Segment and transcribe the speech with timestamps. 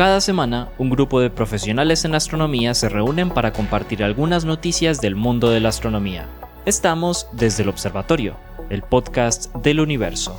[0.00, 5.14] Cada semana, un grupo de profesionales en astronomía se reúnen para compartir algunas noticias del
[5.14, 6.26] mundo de la astronomía.
[6.64, 8.34] Estamos desde el Observatorio,
[8.70, 10.34] el podcast del universo.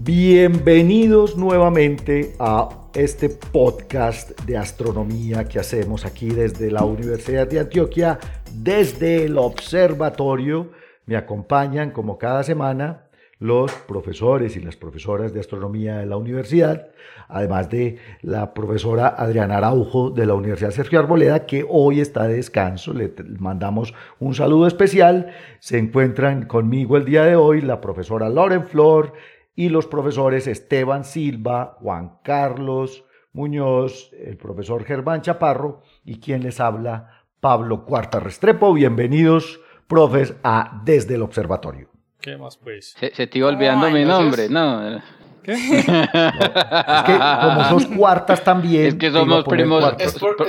[0.00, 8.18] Bienvenidos nuevamente a este podcast de astronomía que hacemos aquí desde la Universidad de Antioquia,
[8.52, 10.72] desde el observatorio.
[11.06, 13.03] Me acompañan como cada semana
[13.38, 16.88] los profesores y las profesoras de astronomía de la universidad,
[17.28, 22.36] además de la profesora Adriana Araujo de la Universidad Sergio Arboleda, que hoy está de
[22.36, 22.92] descanso.
[22.92, 25.32] Le mandamos un saludo especial.
[25.58, 29.12] Se encuentran conmigo el día de hoy la profesora Loren Flor,
[29.56, 36.60] y los profesores Esteban Silva, Juan Carlos Muñoz, el profesor Germán Chaparro y quien les
[36.60, 38.72] habla, Pablo Cuarta Restrepo.
[38.72, 41.93] Bienvenidos, profes, a Desde el Observatorio.
[42.24, 42.96] ¿Qué más, pues?
[42.98, 44.98] Se, te iba olvidando mi nombre, ¿no?
[45.42, 45.52] ¿Qué?
[45.52, 48.86] es que como sos cuartas también.
[48.86, 49.84] Es que somos primos,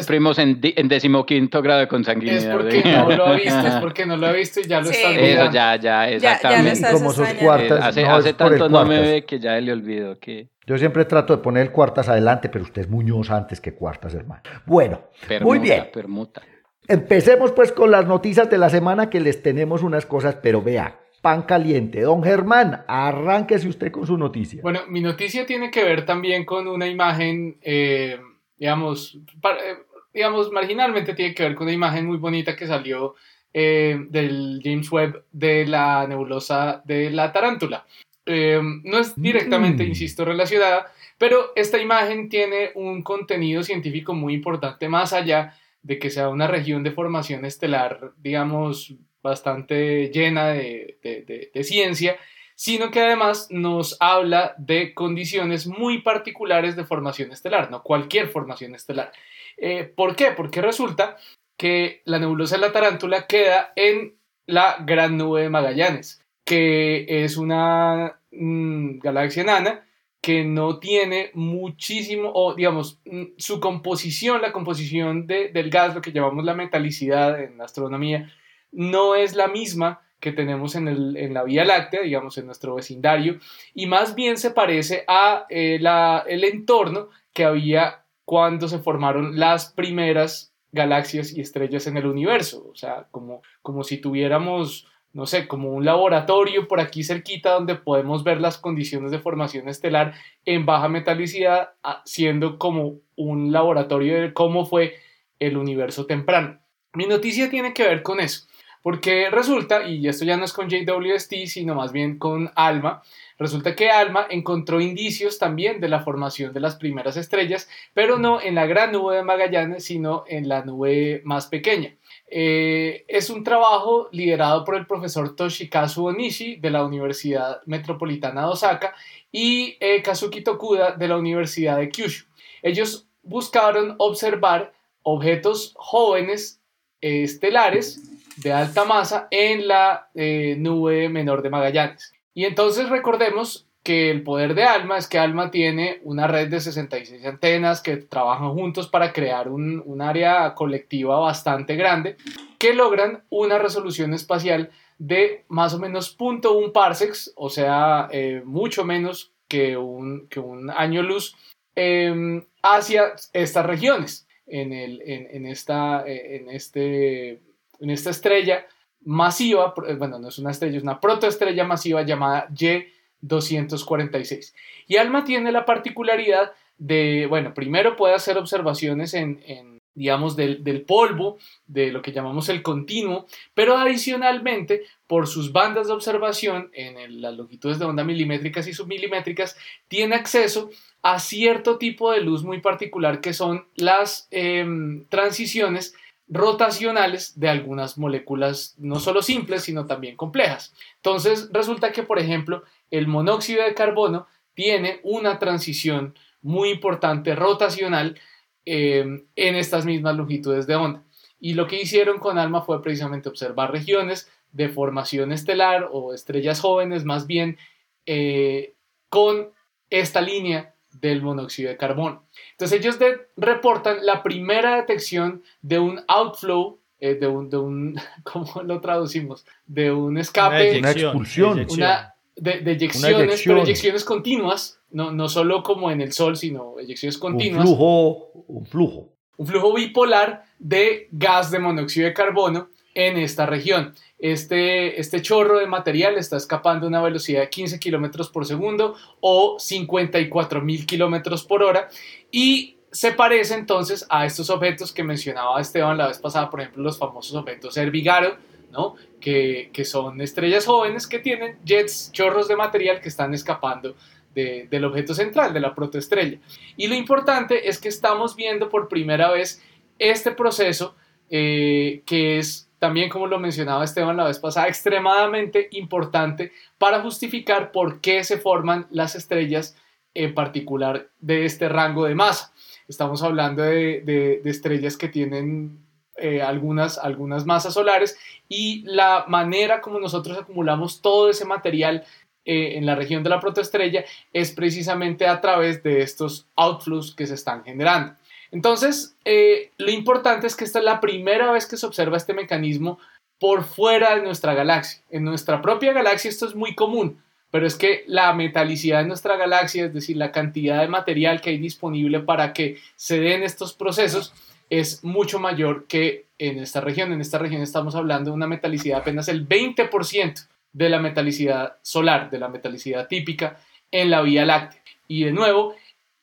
[0.08, 2.38] primos en, en decimoquinto grado de consanguinidad.
[2.38, 4.90] Es porque no lo ha visto, es porque no lo ha visto y ya lo
[4.90, 5.44] está viendo.
[5.44, 6.80] Eso, ya, ya, exactamente.
[6.80, 7.84] Ya, como sos cuartas.
[7.84, 10.48] hace, hace tanto no me ve que ya le olvido que.
[10.66, 14.44] Yo siempre trato de poner cuartas adelante, pero usted es Muñoz antes que cuartas, hermano.
[14.66, 15.10] Bueno,
[15.42, 15.90] muy bien.
[15.94, 16.42] Permuta.
[16.88, 21.02] Empecemos pues con las noticias de la semana que les tenemos unas cosas, pero vea,
[21.26, 22.02] pan caliente.
[22.02, 24.60] Don Germán, arránquese usted con su noticia.
[24.62, 28.20] Bueno, mi noticia tiene que ver también con una imagen, eh,
[28.56, 29.76] digamos, eh,
[30.14, 33.16] digamos, marginalmente tiene que ver con una imagen muy bonita que salió
[33.52, 37.88] eh, del James Webb de la nebulosa de la tarántula.
[38.28, 39.88] no es directamente, mm.
[39.88, 46.12] insisto, relacionada, pero esta imagen tiene un contenido científico muy importante más allá de que
[46.12, 48.94] sea una región de formación estelar, digamos,
[49.26, 52.16] bastante llena de, ciencia,
[52.56, 58.76] sino que además nos habla de condiciones muy particulares de formación estelar, no cualquier formación
[58.76, 59.12] estelar.
[59.58, 60.32] Eh, ¿Por qué?
[60.32, 61.18] Porque resulta
[61.58, 64.16] que la nebulosa de la tarántula queda en
[64.46, 69.86] la Gran Nube de Magallanes, que es una mm, galaxia enana
[70.22, 76.12] que no tiene muchísimo, o digamos, mm, su composición, la composición del gas, lo que
[76.12, 78.32] llamamos la metalicidad en astronomía,
[78.72, 83.38] no es la misma que tenemos en, la Vía Láctea, digamos, en nuestro vecindario,
[83.74, 85.80] y más bien se parece a eh,
[86.28, 92.68] el entorno que había cuando se formaron las primeras galaxias y estrellas en el universo,
[92.70, 97.76] o sea, como, como si tuviéramos, no sé, como un laboratorio por aquí cerquita donde
[97.76, 101.70] podemos ver las condiciones de formación estelar en baja metalicidad,
[102.04, 104.96] siendo como un laboratorio de cómo fue
[105.40, 106.60] el universo temprano.
[106.94, 108.48] Mi noticia tiene que ver con eso.
[108.86, 113.02] Porque resulta, y esto ya no es con JWST, sino más bien con ALMA,
[113.40, 118.40] resulta que ALMA encontró indicios también de la formación de las primeras estrellas, pero no
[118.40, 121.96] en la gran nube de Magallanes, sino en la nube más pequeña.
[122.28, 128.48] Eh, es un trabajo liderado por el profesor Toshikazu Onishi de la Universidad Metropolitana de
[128.50, 128.94] Osaka
[129.32, 132.28] y eh, Kazuki Tokuda de la Universidad de Kyushu.
[132.62, 136.62] Ellos buscaron observar objetos jóvenes
[137.02, 142.14] eh, estelares de alta masa en la eh, nube menor de Magallanes.
[142.34, 146.60] Y entonces recordemos que el poder de ALMA es que ALMA tiene una red de
[146.60, 152.18] 66 antenas que trabajan juntos para crear un, área colectiva bastante grande
[152.58, 158.86] que logran una resolución espacial de más o menos 0.1 parsecs, o sea, eh, mucho
[158.86, 161.36] menos que un, que un año luz,
[161.76, 167.42] em, hacia estas regiones, en, el, en, esta, eh, en este
[167.80, 168.66] en esta estrella
[169.06, 174.54] masiva, eh, bueno, no es una estrella, es una protoestrella masiva llamada Y246.
[174.88, 181.38] Y ALMA tiene la particularidad de, bueno, primero puede hacer observaciones en, digamos, del, polvo,
[181.68, 187.36] de lo que llamamos el continuo, pero adicionalmente, por sus bandas de observación en las
[187.36, 189.56] longitudes de onda milimétricas y submilimétricas,
[189.88, 190.70] tiene acceso
[191.02, 195.94] a cierto tipo de luz muy particular que son las em, transiciones
[196.28, 200.74] rotacionales de algunas moléculas no solo simples, sino también complejas.
[200.98, 208.20] Entonces, resulta que, por ejemplo, el monóxido de carbono tiene una transición muy importante rotacional
[208.66, 211.04] eh, en estas mismas longitudes de onda.
[211.40, 216.62] Y lo que hicieron con ALMA fue precisamente observar regiones de formación estelar o estrellas
[216.62, 217.58] jóvenes más bien
[218.06, 218.74] eh,
[219.10, 219.50] con
[219.90, 222.24] esta línea del monóxido de carbono.
[222.52, 222.98] Entonces ellos
[223.36, 229.46] reportan la primera detección de un outflow, eh, de, un, de un, ¿cómo lo traducimos?
[229.66, 230.80] De un escape.
[230.80, 231.66] Una, expulsión.
[231.70, 237.18] Una de, eyecciones, pero eyecciones continuas, no, no solo como en el Sol, sino eyecciones
[237.18, 237.62] continuas.
[237.62, 239.10] Un flujo, un flujo.
[239.38, 243.94] Un flujo bipolar de gas de monóxido de carbono en esta región.
[244.18, 248.96] Este, este chorro de material está escapando a una velocidad de 15 kilómetros por segundo
[249.20, 251.90] o 54 mil kilómetros por hora
[252.32, 256.82] y se parece entonces a estos objetos que mencionaba Esteban la vez pasada, por ejemplo,
[256.82, 258.38] los famosos objetos Herbigaro,
[258.72, 258.96] ¿no?
[259.20, 263.96] que, que son estrellas jóvenes que tienen jets, chorros de material que están escapando
[264.34, 266.40] del objeto central, de la protoestrella.
[266.76, 269.64] Y lo importante es que estamos viendo por primera vez
[269.98, 270.96] este proceso
[271.30, 277.72] eh, que es también, como lo mencionaba Esteban la vez pasada, extremadamente importante para justificar
[277.72, 279.76] por qué se forman las estrellas
[280.14, 282.54] en particular de este rango de masa.
[282.88, 285.80] Estamos hablando de, estrellas que tienen
[286.16, 292.06] eh, algunas, algunas masas solares y la manera como nosotros acumulamos todo ese material
[292.46, 297.26] eh, en la región de la protoestrella es precisamente a través de estos outflows que
[297.26, 298.14] se están generando.
[298.56, 302.34] Entonces, eh, lo importante es que esta es la primera vez que se observa este
[302.34, 303.00] mecanismo
[303.38, 305.02] por fuera de nuestra galaxia.
[305.10, 307.22] En nuestra propia galaxia esto es muy común,
[307.52, 311.50] pero es que la metalicidad de nuestra galaxia, es decir, la cantidad de material que
[311.50, 314.34] hay disponible para que se den estos procesos,
[314.70, 317.12] es mucho mayor que en esta región.
[317.12, 322.30] En esta región estamos hablando de una metalicidad apenas el 20% de la metalicidad solar,
[322.30, 323.60] de la metalicidad típica
[323.92, 324.82] en la Vía Láctea.
[325.10, 325.76] Y de nuevo,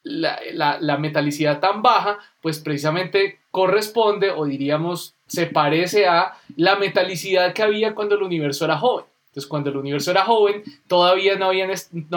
[0.05, 7.63] la, metalicidad tan baja, pues precisamente corresponde o diríamos se parece a la metalicidad que
[7.63, 9.07] había cuando el universo era joven.
[9.29, 11.51] Entonces, cuando el universo era joven, todavía no,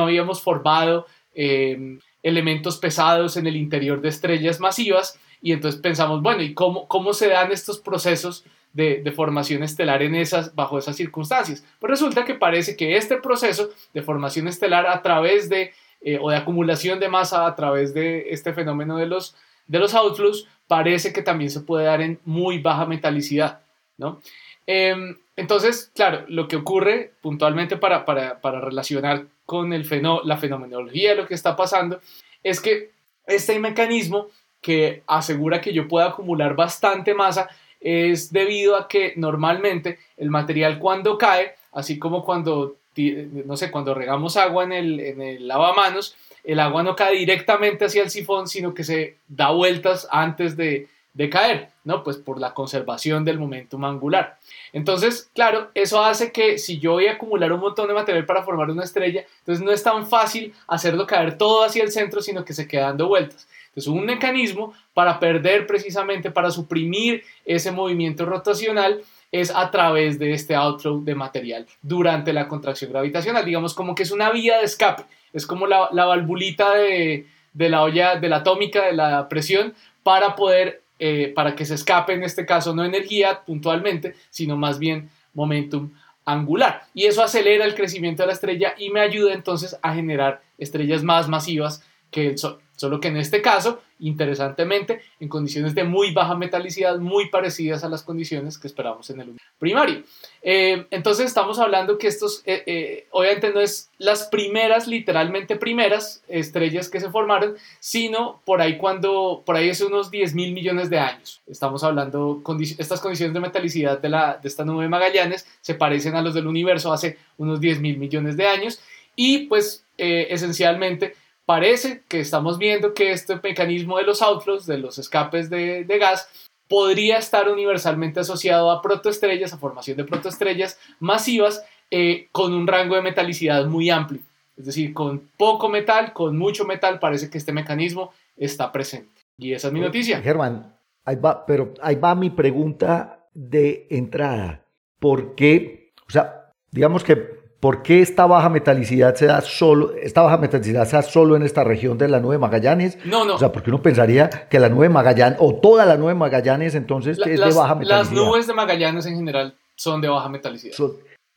[0.01, 6.41] habíamos formado em, elementos pesados en el interior de estrellas masivas y entonces pensamos, bueno,
[6.41, 8.43] ¿y cómo, cómo se dan estos procesos
[8.73, 11.63] de, de, formación estelar en esas, bajo esas circunstancias?
[11.79, 15.71] Pues resulta que parece que este proceso de formación estelar a través de
[16.07, 19.35] eh, o de acumulación de masa a través de este fenómeno de los,
[19.65, 23.61] de los outflows, parece que también se puede dar en muy baja metalicidad,
[23.97, 24.21] ¿no?
[24.67, 29.87] Em, entonces, claro, lo que ocurre puntualmente para, para, para relacionar con el
[30.23, 31.99] la fenomenología de lo que está pasando
[32.43, 32.91] es que
[33.25, 34.27] este mecanismo
[34.61, 37.49] que asegura que yo pueda acumular bastante masa
[37.79, 43.93] es debido a que normalmente el material cuando cae, así como cuando no sé, cuando
[43.93, 48.47] regamos agua en el, en el lavamanos, el agua no cae directamente hacia el sifón,
[48.47, 52.03] sino que se da vueltas antes de, de caer, ¿no?
[52.03, 54.37] Pues por la conservación del momentum angular.
[54.73, 58.43] Entonces, claro, eso hace que si yo voy a acumular un montón de material para
[58.43, 62.43] formar una estrella, entonces no es tan fácil hacerlo caer todo hacia el centro, sino
[62.43, 63.47] que se queda dando vueltas.
[63.69, 69.01] Entonces, un mecanismo para perder precisamente, para suprimir ese movimiento rotacional,
[69.41, 73.43] es a través de este outflow de material durante la contracción gravitacional.
[73.43, 75.03] Digamos como que es una vía de escape,
[75.33, 79.73] es como la, la valvulita de, de, la olla, de la atómica, de la presión,
[80.03, 84.79] para poder, eh, para que se escape en este caso no energía puntualmente, sino más
[84.79, 85.91] bien momentum
[86.23, 86.83] angular.
[86.93, 91.03] Y eso acelera el crecimiento de la estrella y me ayuda entonces a generar estrellas
[91.03, 92.59] más masivas que el Sol.
[92.75, 97.89] Solo que en este caso, interesantemente, en condiciones de muy baja metalicidad, muy parecidas a
[97.89, 100.03] las condiciones que esperamos en el primario.
[100.41, 106.23] Eh, entonces estamos hablando que estos, eh, eh, obviamente no es las primeras, literalmente primeras
[106.27, 110.89] estrellas que se formaron, sino por ahí cuando, por ahí es unos 10 mil millones
[110.89, 111.41] de años.
[111.47, 112.41] Estamos hablando,
[112.77, 116.33] estas condiciones de metalicidad de, la, de esta nube de Magallanes se parecen a los
[116.33, 118.81] del universo hace unos 10 mil millones de años
[119.15, 124.97] y pues esencialmente parece que estamos viendo que este mecanismo de los outflows, de los
[124.97, 126.27] escapes de, gas,
[126.67, 132.95] podría estar universalmente asociado a protoestrellas, a formación de protoestrellas masivas eh, con un rango
[132.95, 134.21] de metalicidad muy amplio.
[134.57, 139.21] Es decir, con poco metal, con mucho metal, parece que este mecanismo está presente.
[139.37, 140.21] Y esa es mi noticia.
[140.21, 140.73] Germán,
[141.03, 144.63] ahí va, pero ahí va mi pregunta de entrada.
[144.99, 145.91] ¿Por qué?
[146.07, 150.85] O sea, digamos que ¿Por qué esta baja metalicidad se da solo, esta baja metalicidad
[150.85, 152.97] se da solo en esta región de la nube Magallanes?
[153.05, 153.35] No, no.
[153.35, 157.17] O sea, porque uno pensaría que la nube Magallanes, o toda la nube Magallanes, entonces
[157.17, 157.99] es de baja metalicidad.
[157.99, 160.75] Las nubes de Magallanes en general son de baja metalicidad.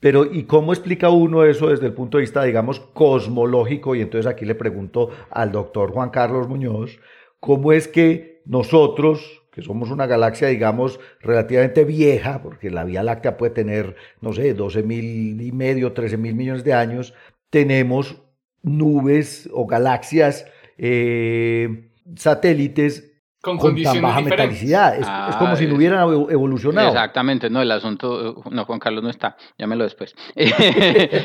[0.01, 3.95] pero, ¿y cómo explica uno eso desde el punto de vista, digamos, cosmológico?
[3.95, 6.99] Y entonces aquí le pregunto al doctor Juan Carlos Muñoz,
[7.41, 13.37] ¿cómo es que nosotros, que somos una galaxia, digamos, relativamente vieja, porque la Vía Láctea
[13.37, 17.13] puede tener, no sé, 12 mil y medio, 13 mil millones de años,
[17.51, 18.23] tenemos
[18.63, 20.47] nubes o galaxias,
[20.77, 23.08] eh, satélites
[23.57, 24.97] con, tan baja metalicidad.
[24.97, 26.01] Es, como si no ah, hubieran
[26.31, 26.89] evolucionado.
[26.89, 30.15] Exactamente, no, el asunto, no, Juan Carlos no está, llámelo después.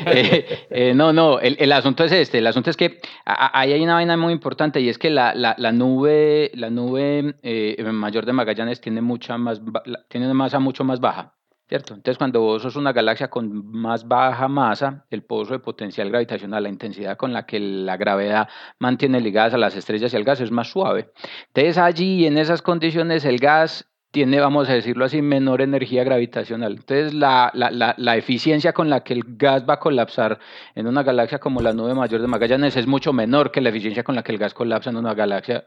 [0.06, 3.82] Eh, eh, no, no, el, el, asunto es este, el asunto es que ahí hay
[3.82, 8.26] una vaina muy importante y es que la, la, la nube, la nube eh, mayor
[8.26, 9.60] de Magallanes tiene mucha más,
[10.08, 11.34] tiene una masa mucho más baja.
[11.66, 11.94] ¿Cierto?
[11.94, 16.62] Entonces, cuando vos sos una galaxia con más baja masa, el pozo de potencial gravitacional,
[16.62, 20.40] la intensidad con la que la gravedad mantiene ligadas a las estrellas y al gas
[20.40, 21.10] es más suave.
[21.48, 26.72] Entonces, allí, en esas condiciones, el gas tiene, vamos a decirlo así, menor energía gravitacional.
[26.72, 30.38] Entonces, la, la, la, la, eficiencia con la que el gas va a colapsar
[30.74, 34.04] en una galaxia como la nube mayor de Magallanes es mucho menor que la eficiencia
[34.04, 35.64] con la que el gas colapsa en una galaxia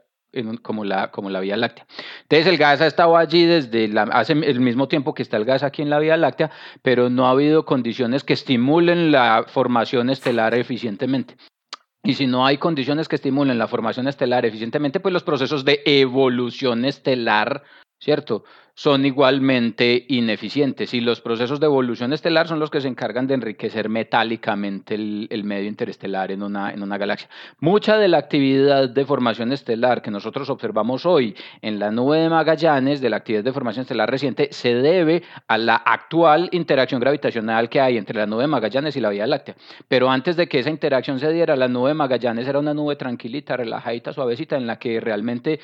[0.62, 1.86] como, la, como la Vía Láctea.
[2.24, 5.63] Entonces el gas ha estado allí desde hace el mismo tiempo que está el gas
[5.63, 10.53] aquí en la Vía Láctea, pero no ha habido condiciones que estimulen la formación estelar
[10.53, 11.38] eficientemente.
[12.03, 15.81] Y si no hay condiciones que estimulen la formación estelar eficientemente, pues los procesos de
[15.86, 17.63] evolución estelar,
[17.99, 18.43] ¿cierto?
[18.77, 23.33] son igualmente ineficientes y los procesos de evolución estelar son los que se encargan de
[23.33, 27.27] enriquecer metálicamente el, medio interestelar en una, en una galaxia.
[27.59, 32.29] Mucha de la actividad de formación estelar que nosotros observamos hoy en la nube de
[32.29, 37.69] Magallanes, de la actividad de formación estelar reciente, se debe a la actual interacción gravitacional
[37.69, 39.55] que hay entre la nube de Magallanes y la Vía Láctea.
[39.87, 42.95] Pero antes de que esa interacción se diera, la nube de Magallanes era una nube
[42.95, 45.59] tranquilita, relajadita, suavecita, en la que realmente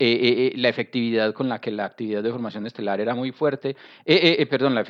[0.00, 3.32] eh, eh, eh, la efectividad con la que la actividad de formación estelar era muy
[3.32, 3.74] fuerte,
[4.48, 4.84] perdón, la,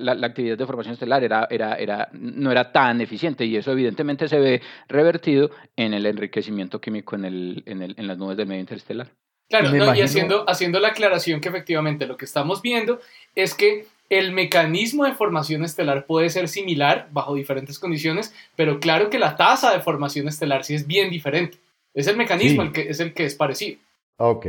[0.00, 4.26] la, actividad de formación estelar era, era, era, no era tan eficiente y eso evidentemente
[4.26, 8.48] se ve revertido en el enriquecimiento químico en, el, en, el, en las nubes del
[8.48, 9.08] medio interestelar.
[9.48, 13.00] Claro, y haciendo, haciendo la aclaración que efectivamente lo que estamos viendo
[13.34, 19.08] es que el mecanismo de formación estelar puede ser similar bajo diferentes condiciones, pero claro
[19.08, 21.58] que la tasa de formación estelar sí es bien diferente.
[21.94, 23.78] Es el mecanismo el que, es el que es parecido.
[24.20, 24.46] Ok.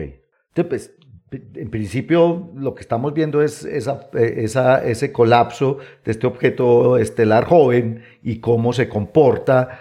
[0.53, 0.93] Entonces, pues,
[1.55, 7.45] en principio lo que estamos viendo es esa, esa, ese colapso de este objeto estelar
[7.45, 9.79] joven y cómo se comporta.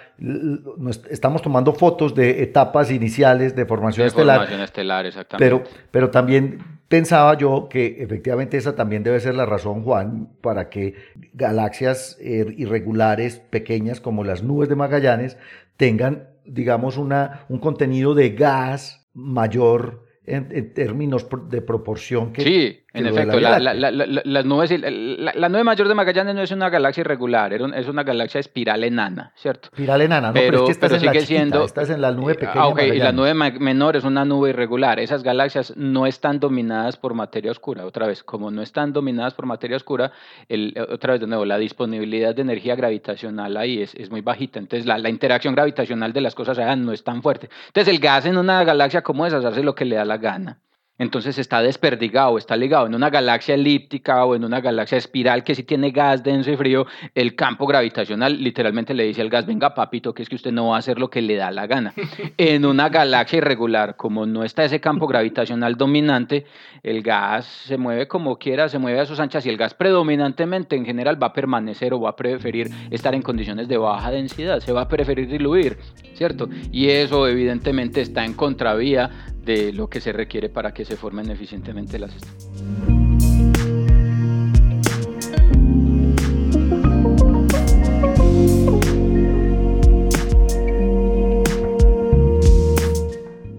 [1.11, 4.37] Estamos tomando fotos de etapas iniciales de formación estelar.
[4.37, 5.45] Formación estelar, exactamente.
[5.45, 10.71] Pero, pero también pensaba yo que efectivamente esa también debe ser la razón, Juan, para
[10.71, 10.95] que
[11.33, 15.37] galaxias eh, irregulares, pequeñas como las nubes de Magallanes,
[15.77, 22.85] tengan, digamos, una, un contenido de gas mayor en, términos de proporción que, sí.
[22.93, 27.53] En efecto, la, las nubes, la, nube mayor de Magallanes no es una galaxia irregular,
[27.53, 29.69] es una galaxia espiral enana, ¿cierto?
[29.69, 32.35] Espiral enana, no, pero, es que estás en sigue la siendo, estás en la nube
[32.35, 32.65] pequeña.
[32.65, 34.99] Ah, y la nube menor es una nube irregular.
[34.99, 37.87] Esas galaxias no están dominadas por materia oscura.
[37.87, 40.11] Otra vez, como no están dominadas por materia oscura,
[40.49, 44.59] el, otra vez de nuevo, la disponibilidad de energía gravitacional ahí es, es muy bajita.
[44.59, 47.51] Entonces, la, interacción gravitacional de las cosas allá no es tan fuerte.
[47.69, 50.59] Entonces, el gas en una galaxia como esa hace lo que le da la gana
[51.01, 55.55] entonces está desperdigado, está ligado en una galaxia elíptica o en una galaxia espiral que
[55.55, 59.75] si tiene gas denso y frío, el campo gravitacional literalmente le dice al gas, venga
[59.75, 61.95] papito, que es que usted no va a hacer lo que le da la gana.
[62.37, 66.45] En una galaxia irregular, como no está ese campo gravitacional dominante,
[66.83, 70.77] el gas se mueve como quiera, se mueve a sus anchas y el gas predominantemente
[70.77, 74.61] en general va a permanecer o va a preferir estar en condiciones de baja densidad,
[74.61, 75.79] se va a preferir diluir,
[76.13, 76.47] ¿cierto?
[76.71, 79.11] Y eso evidentemente está en contravía
[79.45, 83.01] de lo que se requiere para que se formen eficientemente las estrellas.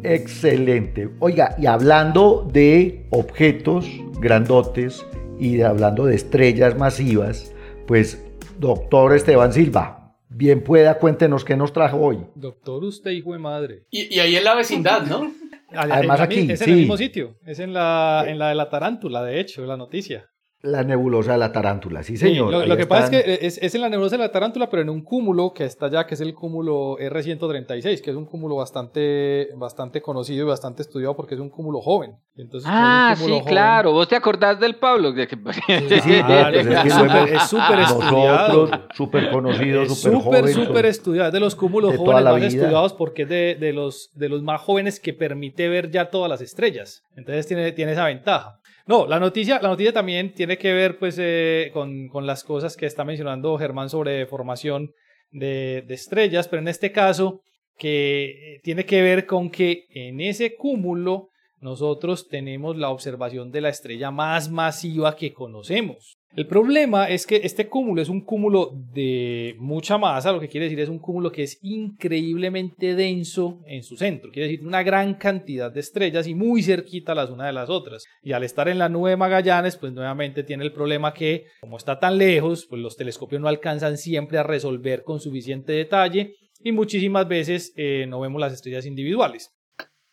[0.04, 1.10] Excelente.
[1.20, 3.86] Oiga, y hablando de objetos
[4.20, 5.06] grandotes
[5.40, 7.54] y hablando de estrellas masivas,
[7.88, 8.24] pues
[8.60, 12.20] doctor Esteban Silva, bien pueda, cuéntenos qué nos trajo hoy.
[12.36, 13.86] Doctor, usted hijo de madre.
[13.90, 15.32] Y, y ahí en la vecindad, ¿no?
[15.74, 19.24] Además aquí, es en el mismo sitio, es en la, en la de la tarántula,
[19.24, 20.31] de hecho, la noticia.
[20.64, 22.68] La nebulosa de la tarántula, sí señor.
[22.68, 25.02] lo, que pasa es que es, en la nebulosa de la tarántula, pero en un
[25.02, 30.02] cúmulo que está allá, que es el cúmulo R136, que es un cúmulo bastante, bastante
[30.02, 32.16] conocido y bastante estudiado porque es un cúmulo joven.
[32.36, 33.92] Entonces, ah, sí, claro.
[33.92, 35.14] ¿Vos te acordás del Pablo?
[35.22, 38.70] Sí, sí, es súper estudiado.
[38.94, 40.48] Súper conocido, súper joven.
[40.48, 41.28] Súper, súper estudiado.
[41.28, 44.62] Es de los cúmulos jóvenes más estudiados porque es de, de, los, de los más
[44.62, 47.04] jóvenes que permite ver ya todas las estrellas.
[47.16, 48.61] Entonces tiene, tiene esa ventaja.
[48.88, 52.76] No, la noticia, la noticia también tiene que ver pues, eh, con, con, las cosas
[52.76, 54.92] que está mencionando Germán sobre formación
[55.32, 57.42] de, de, estrellas, pero en este caso
[57.78, 63.70] que tiene que ver con que en ese cúmulo nosotros tenemos la observación de la
[63.70, 66.18] estrella más masiva que conocemos.
[66.34, 70.66] El problema es que este cúmulo es un cúmulo de mucha masa, lo que quiere
[70.66, 75.16] decir es un cúmulo que es increíblemente denso en su centro, quiere decir una gran
[75.16, 78.06] cantidad de estrellas y muy cerquita las unas de las otras.
[78.24, 82.00] Y al estar en la nube Magallanes, pues nuevamente tiene el problema que como está
[82.00, 87.28] tan lejos, pues los telescopios no alcanzan siempre a resolver con suficiente detalle y muchísimas
[87.28, 89.50] veces eh, no vemos las estrellas individuales.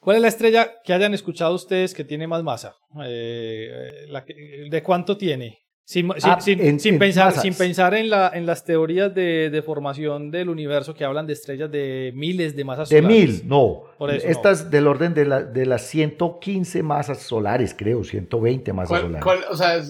[0.01, 2.75] ¿Cuál es la estrella que hayan escuchado ustedes que tiene más masa?
[3.05, 4.07] Eh,
[4.69, 5.68] ¿De cuánto tiene?
[5.89, 6.39] Sin, ah,
[6.99, 11.33] pensar, sin pensar en, la, en las teorías de, formación del universo que hablan de
[11.33, 13.09] estrellas de miles de masas solares.
[13.09, 13.85] De mil, no.
[14.07, 19.27] Estas del orden de, la, de las 115 masas solares, creo, 120 masas solares.
[19.51, 19.81] o sea,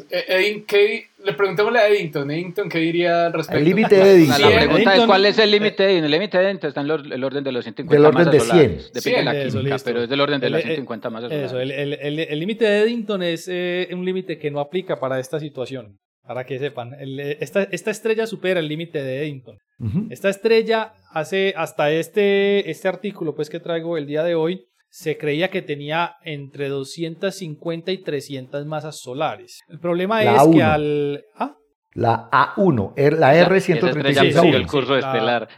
[0.69, 2.31] ¿qué, le preguntémosle a Eddington.
[2.31, 3.59] Eddington, ¿qué diría al respecto?
[3.59, 4.41] El límite de Eddington.
[4.41, 6.05] La pregunta es cuál es el límite de Eddington.
[6.05, 8.79] El límite de Eddington está en el orden de los 150 del orden de 100.
[8.95, 11.51] Depende de la química, pero es del orden de las 150 masas solares.
[11.51, 15.99] Eso, el límite de Eddington es eh, un límite que no aplica para esta situación.
[16.27, 19.59] Para que sepan, esta, esta, estrella supera el límite de Eddington.
[20.11, 25.19] Esta estrella hace hasta este, este artículo pues, que traigo el día de hoy, se
[25.19, 29.61] creía que tenía entre 250 y 300 masas solares.
[29.69, 31.25] El problema es que al...
[31.37, 31.55] ¿ah?
[31.95, 34.55] La A1, la R136.
[34.55, 35.49] el curso estelar.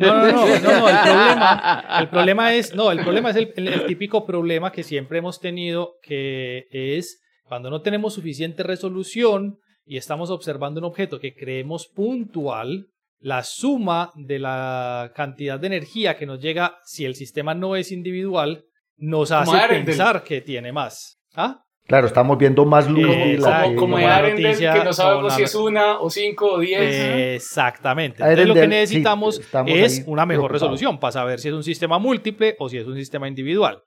[0.00, 4.26] No, no, no, no, el problema, el problema es, no, el problema es el, típico
[4.26, 10.80] problema que siempre hemos tenido, que es cuando no tenemos suficiente resolución y estamos observando
[10.80, 12.86] un objeto que creemos puntual,
[13.22, 17.92] la suma de la cantidad de energía que nos llega si el sistema no es
[17.92, 18.64] individual
[18.96, 21.20] nos hace pensar que tiene más.
[21.34, 21.64] ¿Ah?
[21.86, 23.08] Claro, estamos viendo más luz.
[23.08, 27.36] Eh, como, como que no sabemos si es una o cinco o diez.
[27.36, 28.22] exactamente.
[28.22, 32.56] Entonces lo que necesitamos es una mejor resolución para saber si es un sistema múltiple
[32.58, 33.82] o si es un sistema individual.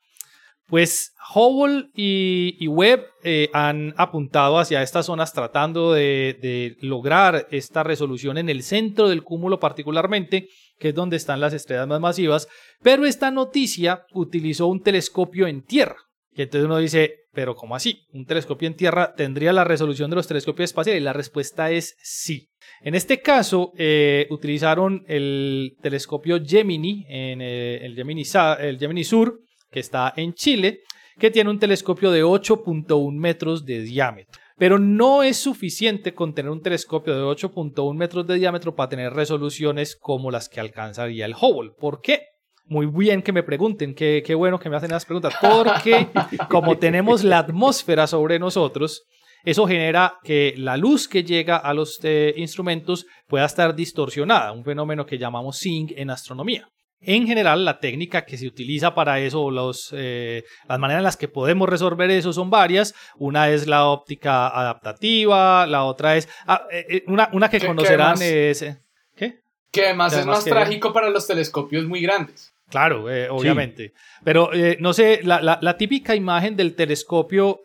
[0.67, 8.37] Pues Hubble y, Webb eh, han apuntado hacia estas zonas tratando de, lograr esta resolución
[8.37, 10.47] en el centro del cúmulo particularmente,
[10.79, 12.47] que es donde están las estrellas más masivas,
[12.81, 15.97] pero esta noticia utilizó un telescopio en tierra.
[16.31, 18.05] Y entonces uno dice, pero ¿cómo así?
[18.11, 21.01] ¿Un telescopio en tierra tendría la resolución de los telescopios espaciales?
[21.01, 22.49] Y la respuesta es sí.
[22.81, 28.23] En este caso, eh, utilizaron el telescopio Gemini, en eh, el, Gemini,
[28.59, 29.39] el Gemini Sur,
[29.75, 30.83] que está en Chile,
[31.19, 34.39] que tiene un telescopio de 8.1 metros de diámetro.
[34.57, 39.11] Pero no es suficiente con tener un telescopio de 8.1 metros de diámetro para tener
[39.11, 41.73] resoluciones como las que alcanzaría el Hubble.
[41.77, 42.21] ¿Por qué?
[42.67, 46.07] Muy bien que me pregunten, qué, qué bueno que me hacen esas preguntas, porque
[46.49, 49.03] como tenemos la atmósfera sobre nosotros,
[49.43, 54.63] eso genera que la luz que llega a los eh, instrumentos pueda estar distorsionada, un
[54.63, 56.69] fenómeno que llamamos SING en astronomía.
[57.05, 61.17] En general, la técnica que se utiliza para eso, los, eh, las maneras en las
[61.17, 62.95] que podemos resolver eso son varias.
[63.17, 66.27] Una es la óptica adaptativa, la otra es...
[66.47, 68.65] Ah, eh, eh, una, una, que conocerán es...
[69.15, 69.41] ¿Qué?
[69.71, 72.53] Que además es más trágico para los telescopios muy grandes.
[72.69, 73.93] Claro, obviamente.
[74.23, 77.61] Pero no sé, la, la, la, típica imagen del telescopio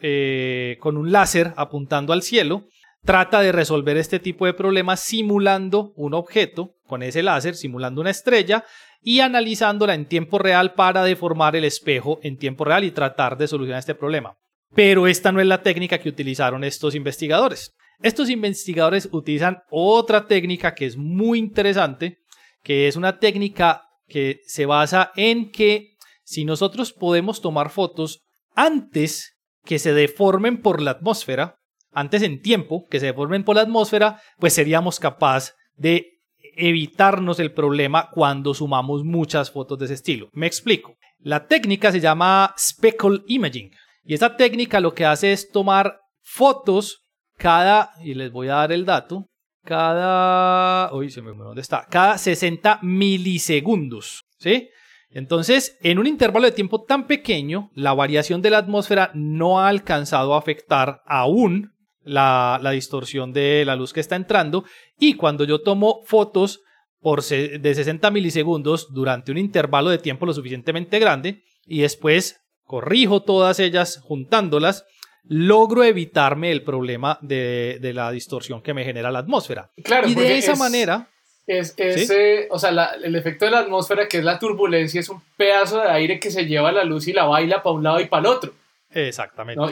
[0.79, 2.67] con un láser apuntando al cielo
[3.05, 8.11] trata de resolver este tipo de problemas simulando un objeto con ese láser, simulando una
[8.11, 8.65] estrella
[9.03, 13.49] y analizándola en tiempo real para deformar el espejo en tiempo real y tratar de
[13.49, 14.37] solucionar este problema.
[14.75, 17.75] Pero esta no es la técnica que utilizaron estos investigadores.
[18.03, 22.19] Estos investigadores utilizan otra técnica que es muy interesante,
[22.63, 28.23] que es una técnica que se basa en que si nosotros podemos tomar fotos
[28.55, 31.57] antes que se deformen por la atmósfera,
[31.93, 36.20] antes en tiempo que se deformen por la atmósfera, pues seríamos capaces de
[36.57, 40.29] evitarnos el problema cuando sumamos muchas fotos de ese estilo.
[40.33, 40.95] Me explico.
[41.19, 43.71] La técnica se llama speckle imaging
[44.05, 48.73] y esta técnica lo que hace es tomar fotos cada, y les voy a dar
[48.73, 49.27] el dato,
[49.65, 51.87] cada, uy, se me ¿dónde está?
[51.89, 54.69] Cada 60 milisegundos, ¿sí?
[55.11, 59.69] Entonces, en un intervalo de tiempo tan pequeño, la variación de la atmósfera no ha
[59.69, 61.73] alcanzado a afectar aún
[62.11, 64.65] la, distorsión de la luz que está entrando
[64.99, 66.61] y cuando yo tomo fotos
[67.01, 73.23] por de 60 milisegundos durante un intervalo de tiempo lo suficientemente grande y después corrijo
[73.23, 74.85] todas ellas juntándolas,
[75.25, 79.71] logro evitarme el problema de, la distorsión que me genera la atmósfera.
[79.83, 81.09] Claro, y de esa manera...
[81.47, 82.71] Es, ese, o sea,
[83.03, 86.31] el efecto de la atmósfera, que es la turbulencia, es un pedazo de aire que
[86.31, 88.53] se lleva la luz y la baila para un lado y para el otro.
[88.93, 89.63] Exactamente.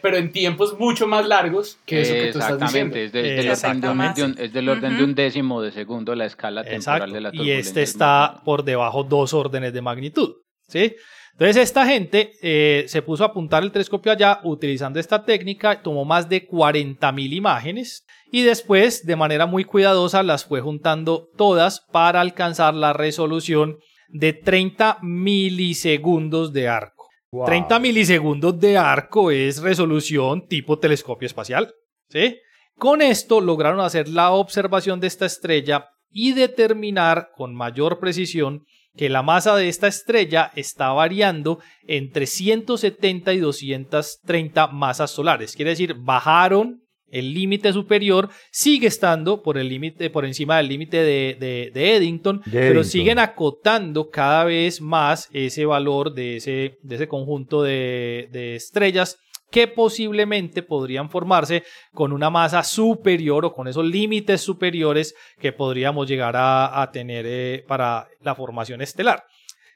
[0.00, 2.96] pero en tiempos mucho más largos que eso que tú estás diciendo.
[2.96, 7.56] Es, es del orden de un décimo de segundo la escala temporal de la turbulencia.
[7.56, 10.36] Y este está por debajo dos órdenes de magnitud.
[10.68, 10.96] ¿sí?
[11.32, 16.06] Entonces esta gente eh, se puso a apuntar el telescopio allá utilizando esta técnica, tomó
[16.06, 22.22] más de 40.000 imágenes y después de manera muy cuidadosa las fue juntando todas para
[22.22, 23.76] alcanzar la resolución
[24.08, 26.95] de 30 milisegundos de arco.
[27.30, 31.74] 30 milisegundos de arco es resolución tipo telescopio espacial.
[32.08, 32.38] ¿sí?
[32.76, 38.64] Con esto lograron hacer la observación de esta estrella y determinar con mayor precisión
[38.96, 45.54] que la masa de esta estrella está variando entre 170 y 230 masas solares.
[45.54, 51.02] Quiere decir, bajaron el límite superior, sigue estando por, el límite, por encima del límite
[51.02, 57.62] de, Eddington, pero siguen acotando cada vez más ese valor de ese, de ese conjunto
[57.62, 59.18] de, estrellas
[59.50, 61.62] que posiblemente podrían formarse
[61.94, 67.64] con una masa superior o con esos límites superiores que podríamos llegar a, tener eh,
[67.66, 69.24] para la formación estelar.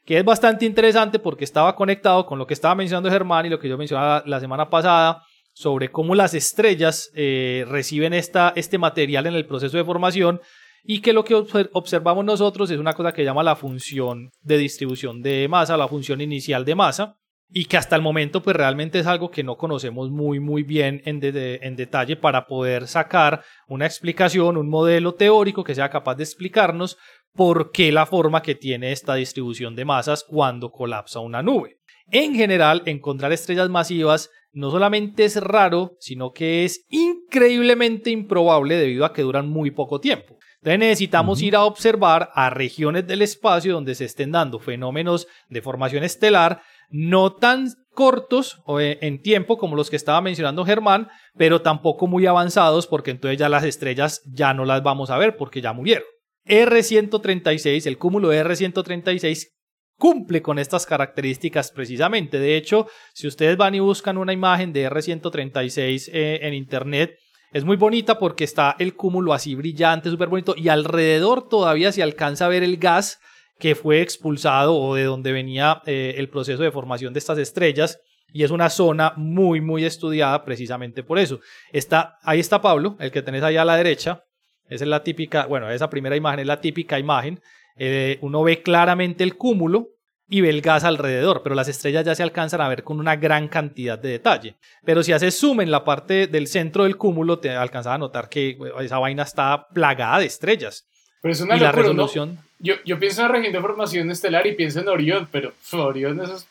[0.04, 3.60] Que es bastante interesante porque estaba conectado con lo que estaba mencionando Germán y lo
[3.60, 5.22] que yo mencionaba la semana pasada
[5.60, 10.40] sobre cómo las estrellas eh, reciben esta, este material en el proceso de formación
[10.82, 15.20] y que lo que observamos nosotros es una cosa que llama la función de distribución
[15.20, 17.16] de masa, la función inicial de masa,
[17.50, 21.02] y que hasta el momento pues realmente es algo que no conocemos muy muy bien
[21.04, 26.24] en, en, detalle para poder sacar una explicación, un modelo teórico que sea capaz de
[26.24, 26.96] explicarnos
[27.34, 31.80] por qué la forma que tiene esta distribución de masas cuando colapsa una nube.
[32.10, 39.04] En general, encontrar estrellas masivas no solamente es raro, sino que es increíblemente improbable debido
[39.04, 40.36] a que duran muy poco tiempo.
[40.56, 45.62] Entonces necesitamos ir a observar a regiones del espacio donde se estén dando fenómenos de
[45.62, 46.60] formación estelar
[46.90, 52.26] no tan cortos eh, en tiempo como los que estaba mencionando Germán, pero tampoco muy
[52.26, 56.04] avanzados porque entonces ya las estrellas ya no las vamos a ver porque ya murieron.
[56.46, 59.48] R136, el cúmulo de R136
[60.00, 62.40] cumple con estas características precisamente.
[62.40, 67.18] De hecho, si ustedes van y buscan una imagen de R136 eh, en internet,
[67.52, 72.02] es muy bonita porque está el cúmulo así brillante, súper bonito, y alrededor todavía se
[72.02, 73.20] alcanza a ver el gas
[73.58, 78.00] que fue expulsado o de donde venía eh, el proceso de formación de estas estrellas.
[78.32, 81.40] Y es una zona muy, muy estudiada precisamente por eso.
[81.72, 84.24] Está, ahí está Pablo, el que tenés ahí a la derecha.
[84.68, 87.40] Esa es la típica, bueno, esa primera imagen es la típica imagen.
[87.76, 89.88] Eh, uno ve claramente el cúmulo
[90.28, 93.16] y ve el gas alrededor, pero las estrellas ya se alcanzan a ver con una
[93.16, 94.56] gran cantidad de detalle.
[94.84, 98.28] Pero si haces zoom en la parte del centro del cúmulo, te alcanzas a notar
[98.28, 100.86] que esa vaina está plagada de estrellas.
[101.20, 102.38] Pero es una y la resolución.
[102.60, 106.20] Yo, yo pienso en la región de formación estelar y pienso en Orión, pero Orión
[106.20, 106.46] es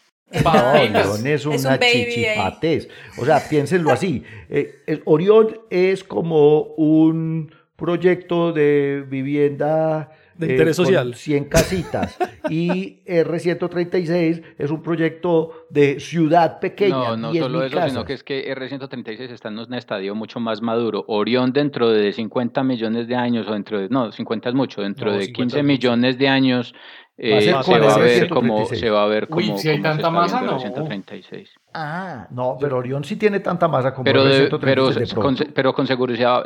[0.46, 2.90] Orión es una chichipatez.
[3.18, 4.24] O sea, piénsenlo así.
[4.52, 11.14] Eh, el Orión es como un proyecto de vivienda de eh, interés social.
[11.14, 12.18] 100 casitas.
[12.50, 17.16] y R136 es un proyecto de ciudad pequeña.
[17.16, 20.62] No, no solo eso, sino que es que R136 está en un estadio mucho más
[20.62, 21.04] maduro.
[21.08, 25.12] Orión dentro de 50 millones de años, o dentro de, no, 50 es mucho, dentro
[25.12, 26.74] de 15 millones de años
[27.22, 27.60] eh, se, va
[27.94, 29.58] a ver como, se va a ver como.
[29.58, 30.58] si hay tanta masa, no.
[30.58, 31.50] 136.
[31.74, 34.24] Ah, no, pero Orión sí tiene tanta masa como pero,
[34.62, 36.46] pero, con, pero con seguridad,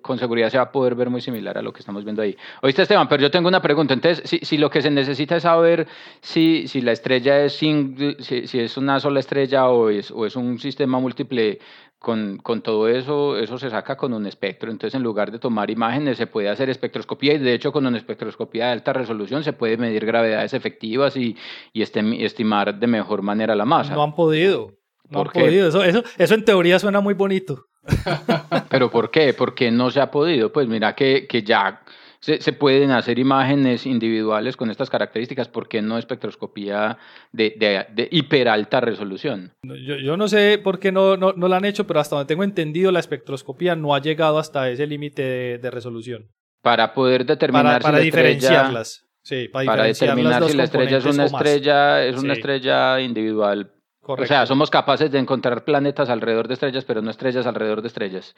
[0.00, 2.36] con seguridad se va a poder ver muy similar a lo que estamos viendo ahí.
[2.62, 3.94] Oíste, Esteban, pero yo tengo una pregunta.
[3.94, 5.88] Entonces, si, si lo que se necesita es saber
[6.20, 10.24] si, si la estrella es single, si, si, es una sola estrella o es, o
[10.24, 11.58] es un sistema múltiple
[12.02, 14.70] con, con, todo eso, eso se saca con un espectro.
[14.70, 17.96] Entonces, en lugar de tomar imágenes, se puede hacer espectroscopía y de hecho con una
[17.96, 21.36] espectroscopía de alta resolución se puede medir gravedades efectivas y,
[21.72, 23.94] y estimar de mejor manera la masa.
[23.94, 24.72] No han podido.
[25.08, 25.68] No han podido.
[25.68, 27.66] Eso, eso, eso en teoría suena muy bonito.
[28.68, 29.34] ¿Pero por qué?
[29.34, 30.52] Porque no se ha podido.
[30.52, 31.82] Pues mira que, que ya
[32.22, 36.96] se, pueden hacer imágenes individuales con estas características, ¿por qué no espectroscopía
[37.32, 39.52] de, de, de hiperalta resolución?
[39.64, 42.28] Yo, yo, no sé por qué no, no, no la han hecho, pero hasta donde
[42.28, 46.30] tengo entendido, la espectroscopía no ha llegado hasta ese límite de, resolución.
[46.62, 49.04] Para poder determinar para, si la diferenciarlas.
[49.24, 53.72] sí, para, determinar si la estrella es una estrella, es una estrella individual
[54.04, 57.88] o sea, somos capaces de encontrar planetas alrededor de estrellas, pero no estrellas alrededor de
[57.88, 58.34] estrellas.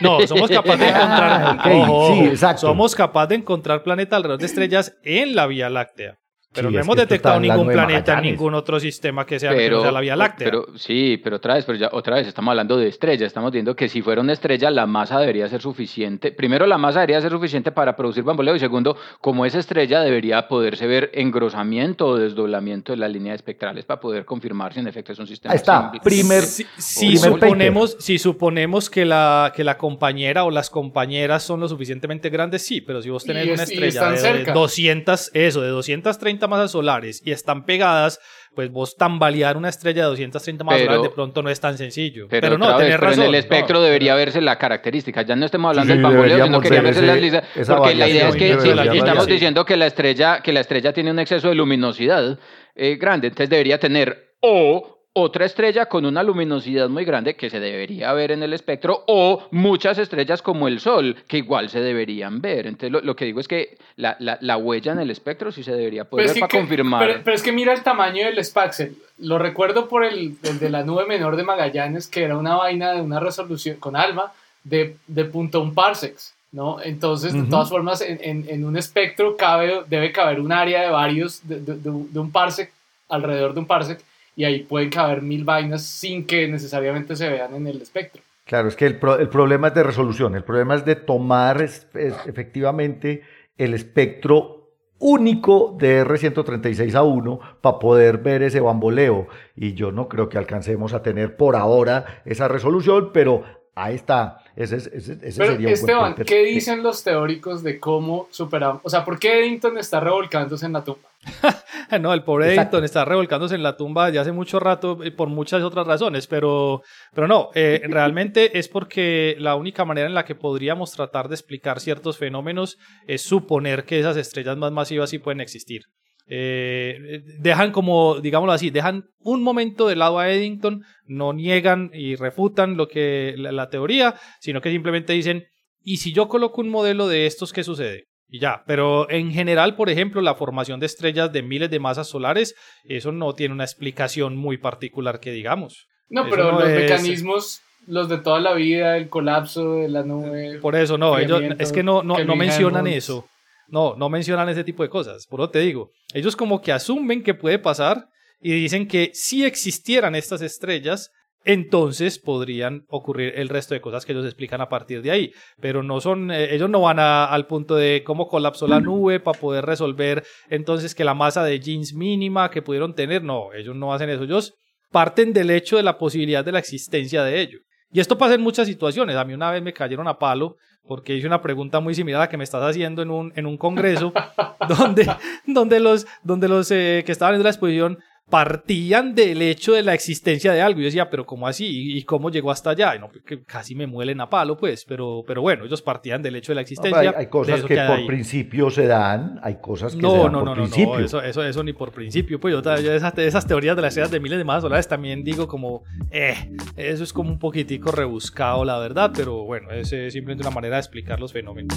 [0.00, 1.60] no, somos capaces de encontrar.
[2.06, 2.60] sí, exacto.
[2.60, 6.18] Somos capaces de encontrar planetas alrededor de estrellas en la Vía Láctea.
[6.58, 10.46] Pero no hemos detectado ningún planeta en ningún otro sistema que sea, la Vía Láctea.
[10.46, 13.26] Pero, sí, pero otra vez, pero ya, otra vez estamos hablando de estrellas.
[13.26, 16.32] Estamos viendo que si fuera una estrella, la masa debería ser suficiente.
[16.32, 18.56] Primero, la masa debería ser suficiente para producir bamboleo.
[18.56, 23.84] Y segundo, como es estrella, debería poderse ver engrosamiento o desdoblamiento de las líneas espectrales
[23.84, 25.52] para poder confirmar si en efecto es un sistema.
[25.52, 26.42] Ahí está, primer.
[26.42, 32.30] Si, suponemos, si suponemos que la, que la compañera o las compañeras son lo suficientemente
[32.30, 36.70] grandes, sí, pero si vos tenés una estrella de, de 200, eso, de 230 masas
[36.72, 38.20] solares y están pegadas,
[38.54, 42.26] pues vos tambalear una estrella de 230 masas solares de pronto no es tan sencillo.
[42.28, 43.24] Pero, no, tenés razón.
[43.24, 45.22] en el espectro debería verse la característica.
[45.22, 47.44] Ya no estamos hablando del bamboleo, sino quería verse las listas.
[47.66, 51.10] Porque la idea es que si estamos diciendo que la estrella, que la estrella tiene
[51.10, 52.38] un exceso de luminosidad
[52.74, 57.58] eh, grande, entonces debería tener o otra estrella con una luminosidad muy grande que se
[57.58, 62.40] debería ver en el espectro o muchas estrellas como el Sol que igual se deberían
[62.40, 62.66] ver.
[62.66, 66.04] Entonces lo, que digo es que la, la, huella en el espectro sí se debería
[66.04, 67.22] poder ver para confirmar.
[67.24, 68.96] Pero, es que mira el tamaño del Spaxel.
[69.18, 73.00] Lo recuerdo por el, de la nube menor de Magallanes que era una vaina de
[73.00, 76.34] una resolución con alma de, de punto un parsecs.
[76.52, 76.80] ¿no?
[76.80, 80.88] Entonces, de todas formas, en, en, en, un espectro cabe, debe caber un área de
[80.88, 82.72] varios, de, de, de un parsec,
[83.10, 84.00] alrededor de un parsec,
[84.38, 88.22] y ahí pueden caber mil vainas sin que necesariamente se vean en el espectro.
[88.44, 93.22] Claro, es que el, el problema es de resolución, el problema es de tomar efectivamente
[93.56, 94.70] el espectro
[95.00, 99.26] único de R136 a 1 para poder ver ese bamboleo.
[99.56, 103.42] Y yo no creo que alcancemos a tener por ahora esa resolución, pero
[103.74, 104.38] ahí está.
[104.58, 108.82] Ese, ese, ese Pero, Esteban, ¿qué dicen los teóricos de cómo superamos?
[108.84, 111.08] O sea, ¿por qué Eddington está revolcándose en la tumba?
[112.00, 115.28] no, el pobre Eddington está revolcándose en la tumba ya hace mucho rato y por
[115.28, 116.82] muchas otras razones, pero,
[117.14, 121.36] pero no, eh, realmente es porque la única manera en la que podríamos tratar de
[121.36, 125.82] explicar ciertos fenómenos es suponer que esas estrellas más masivas sí pueden existir.
[126.30, 132.16] Eh, dejan como, digámoslo así, dejan un momento de lado a Eddington, no niegan y
[132.16, 135.46] refutan lo que la teoría, sino que simplemente dicen,
[135.82, 138.08] ¿y si yo coloco un modelo de estos, qué sucede?
[138.30, 142.08] Y ya, pero en general, por ejemplo, la formación de estrellas de miles de masas
[142.08, 145.86] solares, eso no tiene una explicación muy particular que digamos.
[146.10, 150.58] No, pero los mecanismos, los de toda la vida, el colapso de la nube.
[150.60, 153.26] Por eso, no, ellos es que no, no, no mencionan eso.
[153.68, 155.26] No, no mencionan ese tipo de cosas.
[155.26, 158.08] Por lo te digo, ellos como que asumen que puede pasar
[158.40, 161.10] y dicen que si existieran estas estrellas,
[161.44, 165.32] entonces podrían ocurrir el resto de cosas que ellos explican a partir de ahí.
[165.60, 169.38] Pero no son, eh, ellos no van al punto de cómo colapsó la nube para
[169.38, 173.22] poder resolver entonces que la masa de jeans mínima que pudieron tener.
[173.22, 174.24] No, ellos no hacen eso.
[174.24, 174.54] Ellos
[174.90, 177.58] parten del hecho de la posibilidad de la existencia de ello.
[177.90, 179.16] Y esto pasa en muchas situaciones.
[179.16, 182.24] A mí una vez me cayeron a palo porque hice una pregunta muy similar a
[182.24, 184.12] la que me estás haciendo en un, en un congreso
[184.68, 185.06] donde,
[185.46, 187.98] donde los, donde los eh, que estaban en la exposición
[188.28, 190.80] partían del hecho de la existencia de algo.
[190.80, 191.96] Y yo decía, pero ¿cómo así?
[191.96, 192.94] ¿Y cómo llegó hasta allá?
[192.94, 196.36] Y no, que casi me muelen a palo, pues, pero, pero bueno, ellos partían del
[196.36, 197.14] hecho de la existencia.
[197.16, 200.48] hay, cosas que, por principio se dan, hay cosas que no, se dan no, por
[200.48, 200.98] no, principio.
[200.98, 202.38] No, eso, eso, eso ni por principio.
[202.38, 205.48] Pues yo, esas, esas, teorías de las estrellas de miles de masas solares también digo
[205.48, 206.34] como, eh,
[206.76, 210.80] eso es como un poquitico rebuscado, la verdad, pero bueno, es simplemente una manera de
[210.80, 211.76] explicar los fenómenos.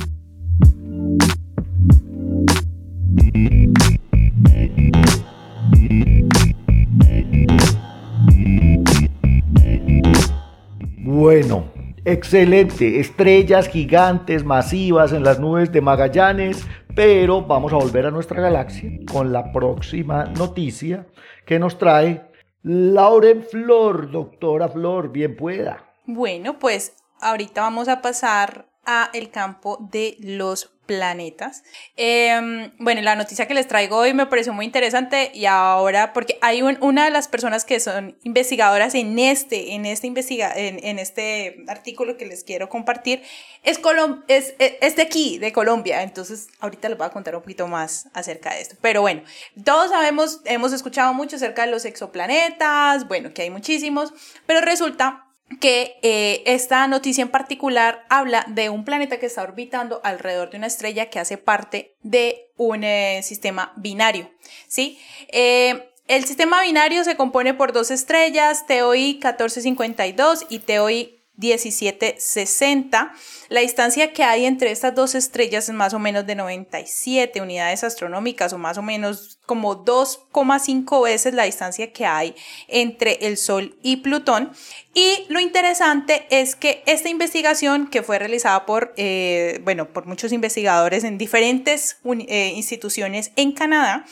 [11.21, 11.71] Bueno,
[12.03, 12.99] excelente.
[12.99, 18.89] Estrellas gigantes, masivas en las nubes de Magallanes, pero vamos a volver a nuestra galaxia
[19.11, 21.05] con la próxima noticia
[21.45, 22.27] que nos trae
[22.63, 25.93] Lauren Flor, doctora Flor, bien pueda.
[26.07, 31.63] Bueno, pues ahorita vamos a pasar a el campo de los planetas.
[31.95, 36.37] Em, bueno, la noticia que les traigo hoy me pareció muy interesante y ahora, porque
[36.41, 41.63] hay una de las personas que son investigadoras en este, en este, investiga en, este
[41.67, 43.21] artículo que les quiero compartir,
[43.63, 43.79] es,
[44.27, 48.09] es, es de aquí, de Colombia, entonces ahorita les voy a contar un poquito más
[48.13, 48.75] acerca de esto.
[48.81, 49.21] Pero bueno,
[49.63, 54.13] todos sabemos, hemos escuchado mucho acerca de los exoplanetas, bueno, que hay muchísimos,
[54.45, 60.01] pero resulta que eh, esta noticia en particular habla de un planeta que está orbitando
[60.03, 64.31] alrededor de una estrella que hace parte de un eh, sistema binario,
[64.67, 64.99] ¿sí?
[65.29, 73.13] Eh, el sistema binario se compone por dos estrellas, TOI 1452 y TOI 1760.
[73.49, 77.83] La distancia que hay entre estas dos estrellas es más o menos de 97 unidades
[77.83, 82.35] astronómicas o más o menos como 2,5 veces la distancia que hay
[82.67, 84.51] entre el Sol y Plutón.
[84.93, 90.31] Y lo interesante es que esta investigación que fue realizada por, eh, bueno, por muchos
[90.31, 94.05] investigadores en diferentes eh, instituciones en Canadá,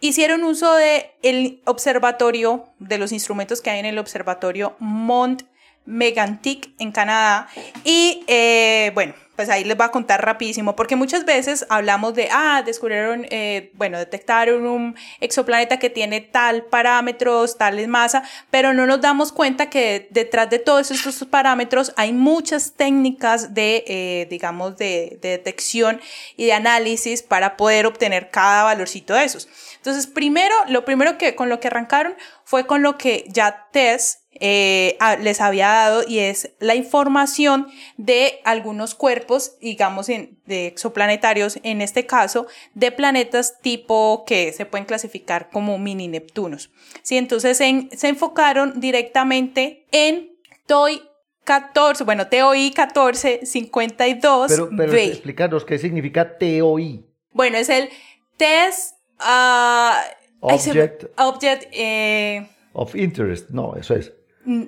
[0.00, 5.42] hicieron uso de el observatorio, de los instrumentos que hay en el observatorio Mont
[5.84, 7.48] Megantic en Canadá.
[7.84, 12.28] Y eh, bueno, pues ahí les voy a contar rapidísimo, porque muchas veces hablamos de,
[12.30, 18.84] ah, descubrieron, eh, bueno, detectaron un exoplaneta que tiene tal parámetros, tal masa, pero no
[18.84, 24.76] nos damos cuenta que detrás de todos estos parámetros hay muchas técnicas de, eh, digamos,
[24.76, 26.02] de, de detección
[26.36, 29.48] y de análisis para poder obtener cada valorcito de esos.
[29.80, 32.14] Entonces, primero, lo primero que con lo que arrancaron
[32.44, 37.66] fue con lo que ya Tess eh, les había dado y es la información
[37.96, 44.84] de algunos cuerpos, digamos, de exoplanetarios, en este caso, de planetas tipo que se pueden
[44.84, 46.70] clasificar como mini Neptunos.
[47.02, 47.16] ¿Sí?
[47.16, 50.30] Entonces se enfocaron directamente en
[50.66, 51.02] TOI
[51.44, 54.52] 14, bueno, TOI 1452.
[54.52, 57.06] Pero, pero explícanos qué significa TOI.
[57.32, 57.88] Bueno, es el
[58.36, 64.12] Test uh, Object, object eh, of Interest, no, eso es.
[64.44, 64.62] Mm,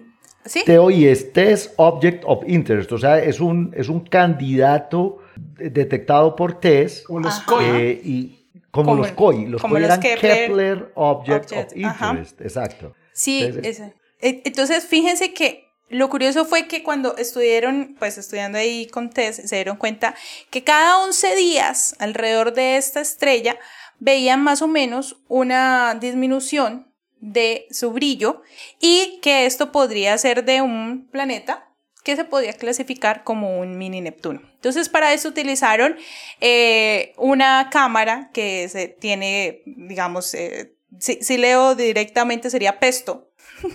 [0.45, 0.65] ¿Sí?
[0.67, 6.61] TOI es Test Object of Interest, o sea, es un, es un candidato detectado por
[6.61, 7.05] TESS.
[7.07, 7.65] Como los COI.
[7.65, 9.47] Eh, y, como, los COI.
[9.47, 12.41] Los COI eran Kepler, Object, of Interest.
[12.41, 12.95] Exacto.
[13.13, 13.81] Sí, entonces,
[14.21, 19.49] e, entonces fíjense que lo curioso fue que cuando estuvieron, pues estudiando ahí con TESS,
[19.49, 20.15] se dieron cuenta
[20.51, 23.59] que cada 11 días alrededor de esta estrella
[24.03, 28.43] veían más o menos una disminución de su brillo
[28.81, 31.69] y que esto podría ser de un planeta
[32.03, 34.43] que se podía clasificar como un mini Neptuno.
[34.55, 35.97] Entonces para eso utilizaron
[36.41, 43.31] eh, una cámara que se tiene, digamos, eh, si, leo directamente sería Pesto.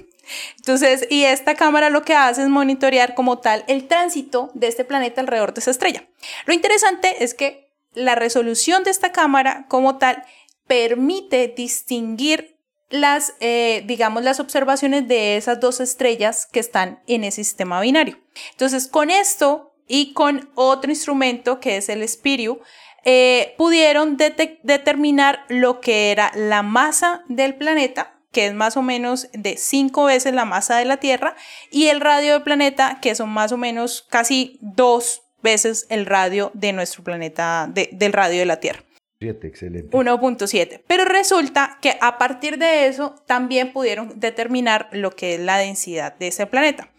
[0.57, 4.83] Entonces, y esta cámara lo que hace es monitorear como tal el tránsito de este
[4.83, 6.05] planeta alrededor de esa estrella.
[6.45, 7.66] Lo interesante es que
[7.97, 10.23] la resolución de esta cámara como tal
[10.67, 12.57] permite distinguir
[12.89, 18.17] las, eh, digamos, las observaciones de esas dos estrellas que están en ese sistema binario.
[18.51, 22.59] Entonces, con esto y con otro instrumento que es el Spiriu,
[23.03, 29.29] eh, pudieron determinar lo que era la masa del planeta, que es más o menos
[29.33, 31.35] de cinco veces la masa de la Tierra,
[31.71, 36.51] y el radio del planeta, que son más o menos casi dos veces el radio
[36.53, 38.83] de nuestro planeta, del radio de la Tierra.
[39.19, 40.81] 1.7.
[40.85, 46.15] Pero resulta que a partir de eso también pudieron determinar lo que es la densidad
[46.17, 46.91] de ese planeta.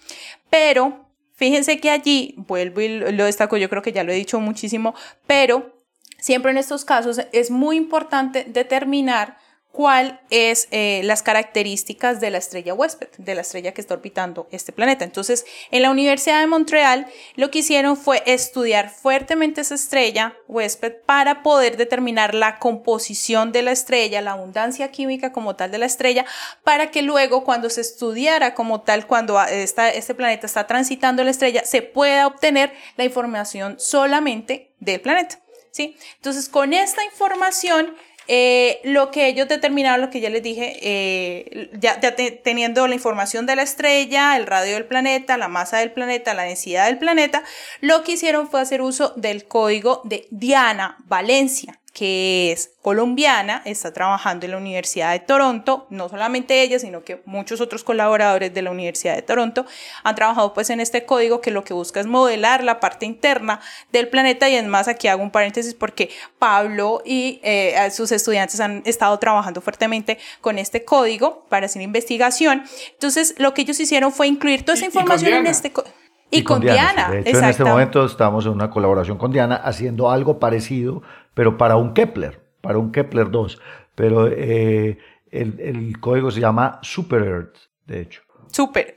[0.51, 4.41] Pero fíjense que allí, vuelvo y lo destaco, yo creo que ya lo he dicho
[4.41, 4.95] muchísimo,
[5.27, 5.77] pero
[6.19, 9.37] siempre en estos casos es muy importante determinar
[9.73, 14.49] cuáles es eh, las características de la estrella huésped, de la estrella que está orbitando
[14.51, 15.05] este planeta.
[15.05, 20.95] Entonces, en la Universidad de Montreal lo que hicieron fue estudiar fuertemente esa estrella huésped
[21.07, 25.87] para poder determinar la composición de la estrella, la abundancia química como tal de la
[25.87, 26.25] estrella,
[26.65, 31.65] para que luego cuando se estudiara como tal, cuando este planeta está transitando la estrella,
[31.65, 35.41] se pueda obtener la información solamente del planeta.
[35.71, 35.97] ¿Sí?
[36.17, 37.95] Entonces, con esta información
[38.29, 41.99] eh, lo que ellos determinaron, lo que ya les dije, eh, ya,
[42.43, 46.43] teniendo la información de la estrella, el radio del planeta, la masa del planeta, la
[46.43, 47.43] densidad del planeta,
[47.81, 53.93] lo que hicieron fue hacer uso del código de Diana Valencia que es colombiana, está
[53.93, 58.63] trabajando en la Universidad de Toronto, no solamente ella, sino que muchos otros colaboradores de
[58.63, 59.67] la Universidad de Toronto
[60.05, 63.61] han trabajado pues en este código que lo que busca es modelar la parte interna
[63.91, 68.61] del planeta y es más, aquí hago un paréntesis porque Pablo y eh, sus estudiantes
[68.61, 72.65] han estado trabajando fuertemente con este código para hacer investigación.
[72.93, 75.95] Entonces, lo que ellos hicieron fue incluir toda esa información en este código.
[76.31, 77.11] Y, con, Diana.
[77.11, 81.03] De hecho, en este momento estamos en una colaboración con Diana haciendo algo parecido
[81.35, 83.61] pero para un Kepler, para un Kepler 2.
[83.95, 84.99] Pero eh,
[85.31, 88.23] el, código se llama Super Earth, de hecho.
[88.51, 88.95] Super.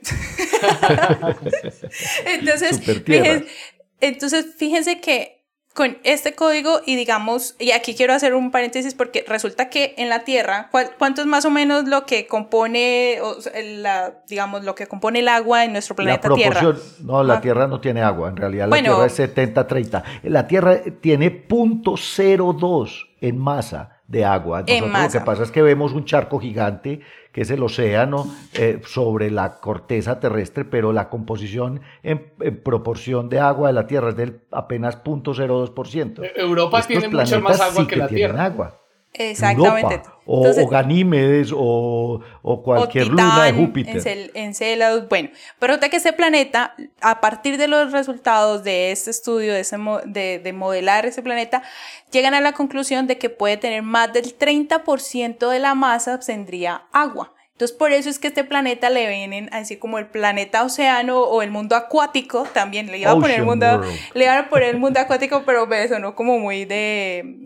[2.26, 2.80] entonces,
[4.00, 5.41] entonces, fíjense que
[5.74, 10.08] con este código y digamos, y aquí quiero hacer un paréntesis porque resulta que en
[10.08, 13.18] la Tierra, ¿cuánto es más o menos lo que compone,
[13.54, 16.74] la, digamos, lo que compone el agua en nuestro planeta la Tierra?
[17.00, 20.02] No, la Tierra no tiene agua, en realidad la Tierra es 70-30.
[20.24, 24.62] La Tierra tiene 0.02 en masa de agua.
[24.62, 27.00] Nosotros lo que pasa es que vemos un charco gigante
[27.32, 33.40] que es el océano eh, sobre la corteza terrestre, pero la composición en, proporción de
[33.40, 36.22] agua de la Tierra es del apenas 0.02%.
[36.22, 38.44] E-, Europa tiene mucho más agua que, la Tierra.
[38.44, 38.81] agua.
[39.14, 40.02] Exactamente.
[40.24, 42.20] o, Ganímedes o,
[42.64, 44.30] cualquier luna de Júpiter.
[44.34, 45.30] En Celados, bueno.
[45.58, 50.38] Pero que ese planeta, a partir de los resultados de este estudio, de, ese, de,
[50.38, 51.62] de modelar ese planeta,
[52.10, 56.84] llegan a la conclusión de que puede tener más del 30% de la masa tendría
[56.92, 57.34] agua.
[57.62, 61.42] Entonces, por eso es que este planeta le vienen así como el planeta océano o
[61.42, 62.88] el mundo acuático también.
[62.88, 63.82] Le iba a poner el mundo,
[64.14, 67.36] le iban a poner el mundo acuático, pero me sonó como muy de,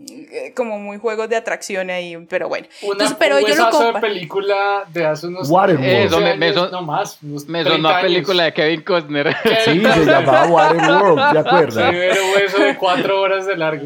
[0.55, 2.65] como muy juegos de atracción ahí, pero bueno.
[2.81, 7.21] Una, pero yo lo de película de hace unos eso, me, me, son, no más,
[7.21, 9.35] me sonó a película de Kevin Costner.
[9.65, 11.89] Sí, se llamaba Waterworld, ¿te acuerdas?
[11.89, 13.85] Primero hueso de cuatro horas de largo.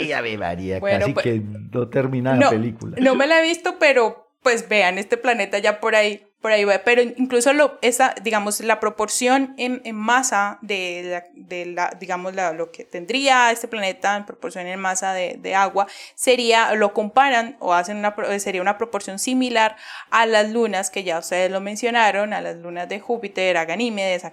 [0.00, 2.96] Y a María, casi pues, que no termina la película.
[2.98, 6.64] No me la he visto, pero pues vean este planeta ya por ahí por ahí
[6.64, 11.96] va, pero incluso lo, esa, digamos, la proporción en, en masa de la, de la
[11.98, 16.74] digamos, la, lo que tendría este planeta en proporción en masa de, de, agua, sería,
[16.74, 19.76] lo comparan o hacen una, sería una proporción similar
[20.10, 24.24] a las lunas que ya ustedes lo mencionaron, a las lunas de Júpiter, a Ganímedes,
[24.24, 24.32] a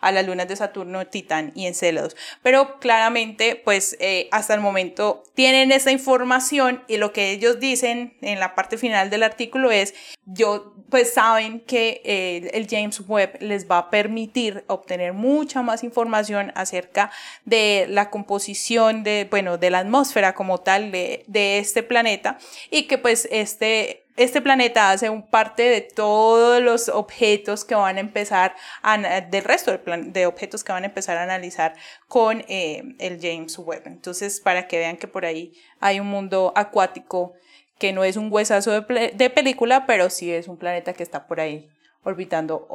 [0.00, 2.16] a las lunas de Saturno, Titán y Encélados.
[2.42, 8.16] Pero claramente, pues, eh, hasta el momento tienen esa información y lo que ellos dicen
[8.20, 13.40] en la parte final del artículo es, yo, pues, saben que eh, el James Webb
[13.40, 17.10] les va a permitir obtener mucha más información acerca
[17.44, 22.38] de la composición de, bueno, de la atmósfera como tal de, de este planeta
[22.70, 27.96] y que pues este, este planeta hace un parte de todos los objetos que van
[27.98, 31.74] a empezar, a, del resto de, objetos que van a empezar a analizar
[32.08, 33.82] con eh, el James Webb.
[33.86, 37.34] Entonces, para que vean que por ahí hay un mundo acuático
[37.78, 41.40] que no es un huesazo de, película, pero sí es un planeta que está por
[41.40, 41.68] ahí
[42.02, 42.68] orbitando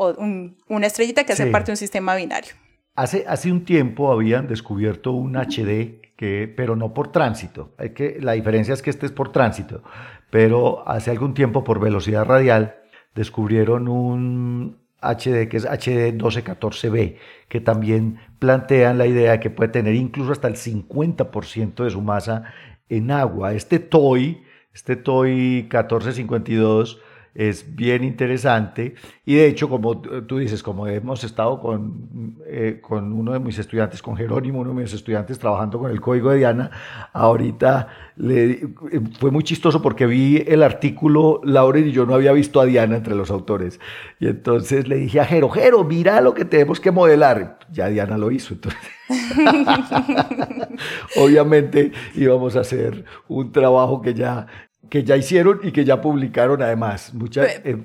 [0.68, 2.54] una estrellita que hace parte de un sistema binario.
[2.96, 7.74] Hace, hace un tiempo habían descubierto un HD, que, pero no por tránsito.
[7.78, 9.84] Hay que, la diferencia es que este es por tránsito,
[10.30, 12.76] pero hace algún tiempo por velocidad radial
[13.16, 19.70] descubrieron un HD que es HD 1214b, que también plantean la idea de que puede
[19.70, 22.54] tener incluso hasta el 50% de su masa
[22.90, 23.54] en agua.
[23.54, 24.44] Este TOI
[24.74, 27.00] este TOI 1452
[27.34, 28.96] es bien interesante.
[29.26, 33.58] Y de hecho, como tú dices, como hemos estado con, eh, con uno de mis
[33.58, 36.72] estudiantes, con Jerónimo, uno de mis estudiantes trabajando con el código de Diana,
[37.14, 38.74] ahorita le,
[39.20, 42.98] fue muy chistoso porque vi el artículo, Lauren y yo no había visto a Diana
[42.98, 43.80] entre los autores.
[44.20, 47.60] Y entonces le dije a Jero, Jero, mira lo que tenemos que modelar.
[47.72, 48.80] Ya Diana lo hizo, entonces...
[51.18, 54.48] Obviamente íbamos a hacer un trabajo que ya,
[54.92, 57.14] que ya hicieron y que ya publicaron además.
[57.14, 57.78] Muchas, eh,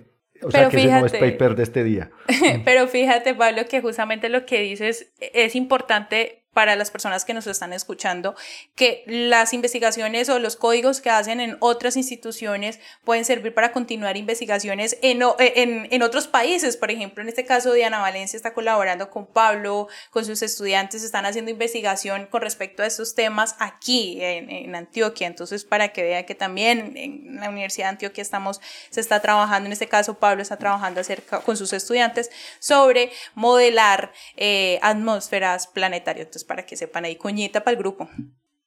[0.42, 2.10] o sea, que ese no es paper de este día.
[2.64, 7.46] Pero fíjate, Pablo, que justamente lo que dices es importante para las personas que nos
[7.46, 8.34] están escuchando,
[8.74, 14.16] que las investigaciones o los códigos que hacen en otras instituciones pueden servir para continuar
[14.16, 16.78] investigaciones en, en, en otros países.
[16.78, 21.26] Por ejemplo, en este caso, Diana Valencia está colaborando con Pablo, con sus estudiantes, están
[21.26, 25.26] haciendo investigación con respecto a estos temas aquí en, en Antioquia.
[25.26, 29.66] Entonces, para que vean que también en la Universidad de Antioquia estamos, se está trabajando,
[29.66, 32.30] en este caso, Pablo está trabajando acerca con sus estudiantes
[32.60, 36.28] sobre modelar eh, atmósferas planetarias.
[36.28, 38.08] Entonces, para que sepan ahí, coñita para el grupo.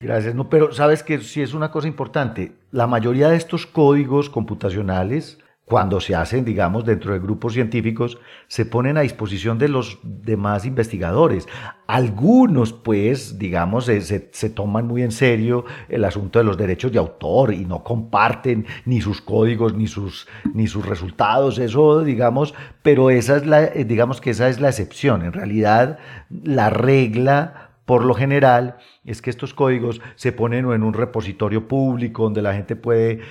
[0.01, 2.53] Gracias, no, pero sabes que sí es una cosa importante.
[2.71, 8.17] La mayoría de estos códigos computacionales, cuando se hacen, digamos, dentro de grupos científicos,
[8.47, 11.49] se ponen a disposición de los demás investigadores.
[11.85, 16.97] Algunos, pues, digamos, se, se, toman muy en serio el asunto de los derechos de
[16.97, 23.09] autor y no comparten ni sus códigos ni sus, ni sus resultados, eso, digamos, pero
[23.09, 25.23] esa es la, digamos que esa es la excepción.
[25.23, 25.99] En realidad,
[26.29, 32.21] la regla por lo general es que estos códigos se ponen en un repositorio público
[32.21, 33.21] donde la gente puede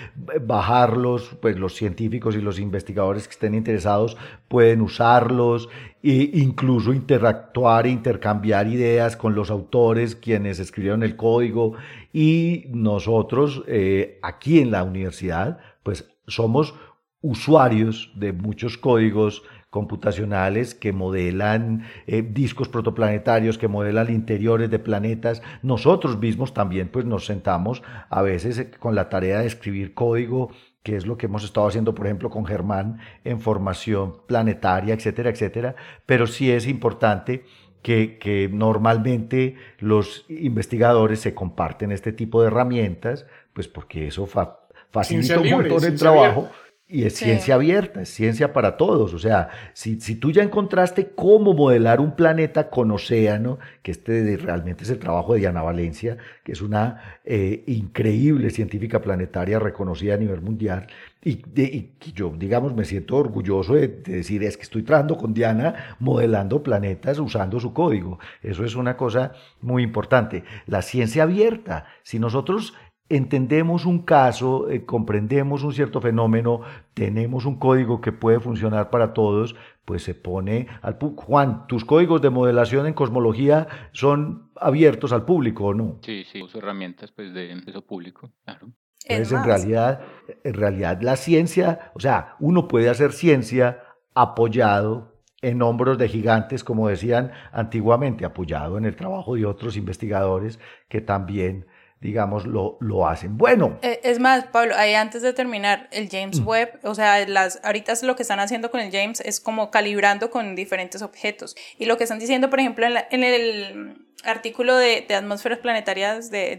[0.45, 4.17] bajarlos, pues los científicos y los investigadores que estén interesados
[4.49, 5.69] pueden usarlos
[6.03, 11.75] e incluso interactuar e intercambiar ideas con los autores quienes escribieron el código.
[12.13, 16.75] Y nosotros eh, aquí en la universidad pues somos
[17.21, 25.43] usuarios de muchos códigos computacionales que modelan eh, discos protoplanetarios, que modelan interiores de planetas.
[25.63, 30.51] Nosotros mismos también pues nos sentamos a veces eh, con la tarea de escribir código
[30.83, 35.29] que es lo que hemos estado haciendo, por ejemplo, con Germán en formación planetaria, etcétera,
[35.29, 35.75] etcétera.
[36.07, 37.45] Pero sí es importante
[37.83, 45.41] que, que, normalmente los investigadores se comparten este tipo de herramientas, pues porque eso facilita
[45.41, 46.49] un montón el trabajo.
[46.91, 49.13] Y es ciencia abierta, es ciencia para todos.
[49.13, 54.39] O sea, si, si, tú ya encontraste cómo modelar un planeta con océano, que este
[54.39, 60.15] realmente es el trabajo de Diana Valencia, que es una eh, increíble científica planetaria reconocida
[60.15, 60.87] a nivel mundial,
[61.23, 65.35] y, y, yo, digamos, me siento orgulloso de, de, decir, es que estoy trabajando con
[65.35, 68.19] Diana modelando planetas usando su código.
[68.41, 70.45] Eso es una cosa muy importante.
[70.67, 72.73] La ciencia abierta, si nosotros
[73.09, 76.61] entendemos un caso, eh, comprendemos un cierto fenómeno,
[76.95, 82.21] tenemos un código que puede funcionar para todos, pues se pone al Juan, tus códigos
[82.21, 85.99] de modelación en cosmología son abiertos al público o no?
[86.03, 88.69] Sí, sí, uso herramientas pues de eso público, claro.
[89.07, 90.01] Entonces, en realidad,
[90.45, 93.83] en realidad la ciencia, o sea, uno puede hacer ciencia
[94.15, 100.59] apoyado en hombros de gigantes, como decían antiguamente, apoyado en el trabajo de otros investigadores
[100.89, 101.67] que también
[102.01, 103.37] digamos, lo, lo hacen.
[103.37, 103.79] Bueno.
[103.83, 106.47] Eh, es más, Pablo, ahí antes de terminar, el James mm.
[106.47, 110.31] Webb, o sea, las, ahorita lo que están haciendo con el James es como calibrando
[110.31, 111.57] con diferentes objetos.
[111.77, 116.57] Y lo que están diciendo, por ejemplo, en, el artículo de, de, atmósferas planetarias de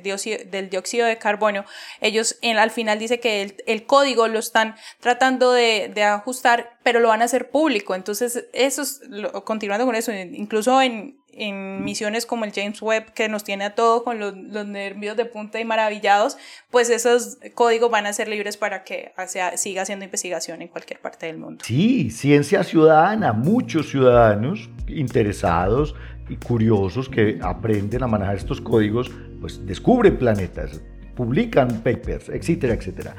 [0.52, 1.64] del dióxido de carbono,
[2.02, 6.78] ellos en, al final dice que el, el código lo están tratando de, de, ajustar,
[6.84, 7.96] pero lo van a hacer público.
[7.96, 9.02] Entonces, eso es,
[9.46, 13.76] continuando con eso, incluso en, en misiones como el James Webb, que nos tiene a
[13.76, 16.38] todos con los, nervios de punta y maravillados,
[16.70, 19.14] pues esos códigos van a ser libres para que
[19.56, 21.64] siga haciendo investigación en cualquier parte del mundo.
[21.66, 25.96] Sí, ciencia ciudadana, muchos ciudadanos interesados
[26.30, 29.10] y curiosos que aprenden a manejar estos códigos,
[29.40, 30.82] pues descubren planetas,
[31.16, 33.16] publican papers, etcétera, etcétera.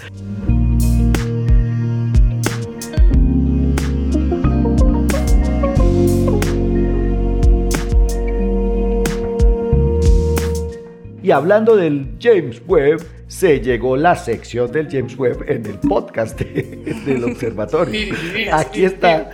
[11.31, 16.41] Y hablando del James Webb, se llegó la sección del James Webb en el podcast
[16.41, 18.13] del observatorio.
[18.53, 19.31] Aquí está.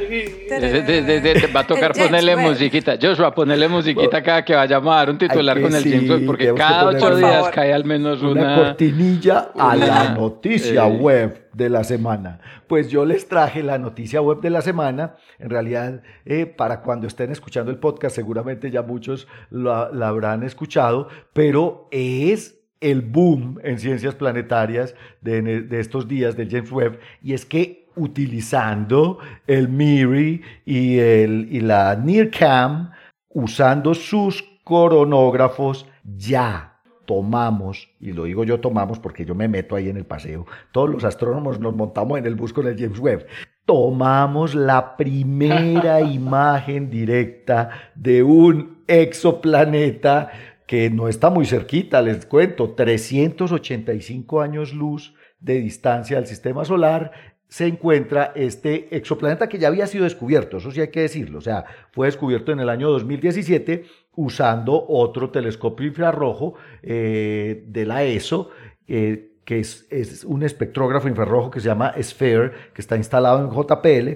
[1.57, 2.99] Va a tocar ponerle musiquita.
[3.01, 6.53] Joshua, ponerle musiquita cada que vayamos a dar un titular con el James Webb, porque
[6.53, 11.83] cada ocho días cae al menos una, una cortinilla a la noticia web de la
[11.83, 12.41] semana.
[12.67, 15.17] Pues yo les traje la noticia web de la semana.
[15.39, 21.09] En realidad, eh, para cuando estén escuchando el podcast, seguramente ya muchos la habrán escuchado,
[21.33, 22.56] pero es
[22.91, 29.18] el boom en ciencias planetarias de, estos días del James Webb, y es que utilizando
[29.47, 32.93] el MIRI y, el, y la NIRCam,
[33.30, 39.89] usando sus coronógrafos, ya tomamos, y lo digo yo tomamos porque yo me meto ahí
[39.89, 43.26] en el paseo, todos los astrónomos nos montamos en el bus con el James Webb,
[43.64, 50.30] tomamos la primera imagen directa de un exoplaneta
[50.67, 57.12] que no está muy cerquita, les cuento, 385 años luz de distancia del sistema solar,
[57.49, 61.43] se encuentra este exoplaneta que ya había sido descubierto, eso sí hay que decirlo, o
[61.43, 63.85] sea, fue descubierto en el año 2017
[64.17, 68.51] usando otro telescopio infrarrojo eh, de la ESO,
[68.89, 74.09] eh, que es, un espectrógrafo infrarrojo que se llama SPHERE, que está instalado en JPL,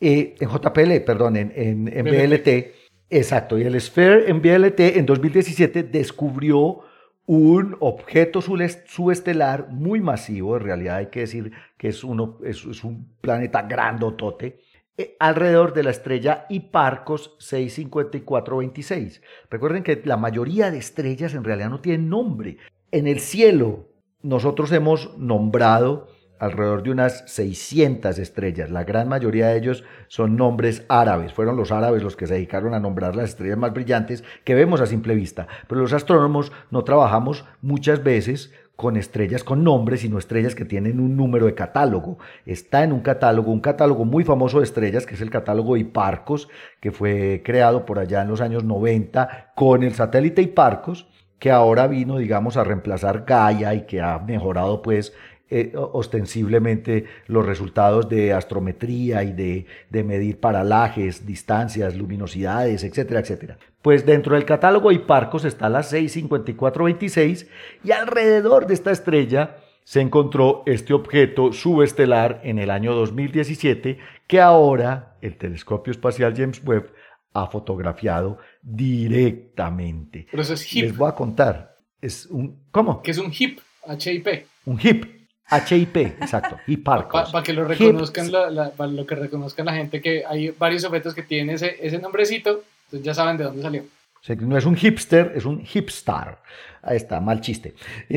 [0.00, 5.06] eh, en JPL, perdón, en, en, en BLT Exacto, y el Sphere en BLT en
[5.06, 6.80] 2017 descubrió
[7.26, 13.14] un objeto subestelar muy masivo, en realidad hay que decir que es, uno, es, un
[13.20, 14.60] planeta grandotote,
[14.96, 19.22] eh, alrededor de la estrella Hipparcos 65426.
[19.50, 22.58] Recuerden que la mayoría de estrellas en realidad no tienen nombre.
[22.90, 23.88] En el cielo
[24.22, 26.08] nosotros hemos nombrado
[26.38, 28.70] alrededor de unas 600 estrellas.
[28.70, 31.32] La gran mayoría de ellos son nombres árabes.
[31.32, 34.80] Fueron los árabes los que se dedicaron a nombrar las estrellas más brillantes que vemos
[34.80, 35.46] a simple vista.
[35.68, 41.00] Pero los astrónomos no trabajamos muchas veces con estrellas con nombres, sino estrellas que tienen
[41.00, 42.18] un número de catálogo.
[42.44, 46.48] Está en un catálogo, un catálogo muy famoso de estrellas, que es el catálogo Hiparcos,
[46.80, 51.08] que fue creado por allá en los años 90 con el satélite Hiparcos,
[51.38, 55.12] que ahora vino, digamos, a reemplazar Gaia y que ha mejorado pues
[55.50, 63.58] eh, ostensiblemente los resultados de astrometría y de, de, medir paralajes, distancias, luminosidades, etcétera, etcétera.
[63.82, 67.48] Pues dentro del catálogo Hiparcos está la 65426
[67.84, 74.40] y alrededor de esta estrella se encontró este objeto subestelar en el año 2017 que
[74.40, 76.92] ahora el telescopio espacial James Webb
[77.34, 80.26] ha fotografiado directamente.
[80.30, 80.84] Pero eso es HIP.
[80.84, 81.76] Les voy a contar.
[82.00, 83.02] Es un ¿Cómo?
[83.02, 84.46] Que es un HIP, H-I-P.
[84.66, 85.13] Un HIP.
[85.50, 87.06] HIP, exacto, y Para
[87.42, 91.22] que lo reconozcan, la, para lo que reconozcan la gente que hay varios objetos que
[91.22, 93.82] tienen ese, ese nombrecito, entonces ya saben de dónde salió.
[93.82, 96.40] O sea, no es un hipster, es un hipstar.
[96.82, 97.74] Ahí está, mal chiste.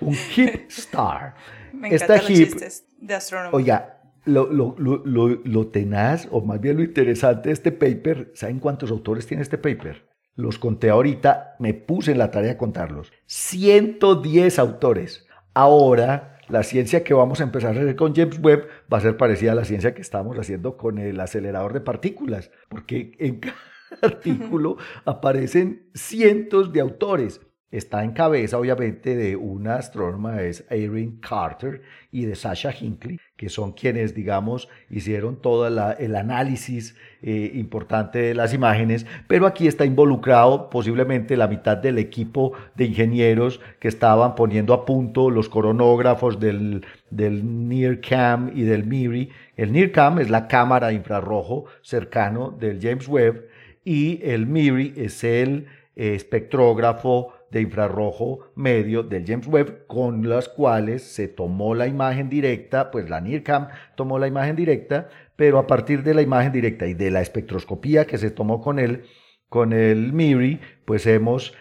[0.00, 1.34] un hipstar.
[1.72, 3.54] Me encantan los chistes de astrónomos.
[3.54, 8.58] Oiga, lo, lo, lo, lo, tenaz, o más bien lo interesante de este paper, ¿saben
[8.58, 10.04] cuántos autores tiene este paper?
[10.36, 13.12] Los conté ahorita, me puse en la tarea de contarlos.
[13.26, 15.26] 110 autores.
[15.54, 19.16] Ahora, la ciencia que vamos a empezar a hacer con James Webb va a ser
[19.16, 23.56] parecida a la ciencia que estamos haciendo con el acelerador de partículas, porque en cada
[24.02, 27.40] artículo aparecen cientos de autores.
[27.70, 33.50] Está en cabeza, obviamente, de una astrónoma, es Erin Carter, y de Sasha Hinckley, que
[33.50, 39.84] son quienes, digamos, hicieron todo el análisis eh, importante de las imágenes, pero aquí está
[39.84, 46.40] involucrado posiblemente la mitad del equipo de ingenieros que estaban poniendo a punto los coronógrafos
[46.40, 49.28] del, del NIRCam y del MIRI.
[49.56, 53.46] El NIRCam es la cámara infrarrojo cercano del James Webb
[53.84, 60.48] y el MIRI es el eh, espectrógrafo de infrarrojo medio del James Webb con las
[60.48, 65.66] cuales se tomó la imagen directa, pues la NIRCam tomó la imagen directa, pero a
[65.66, 69.04] partir de la imagen directa y de la espectroscopía que se tomó con él,
[69.48, 71.54] con el MIRI, pues hemos,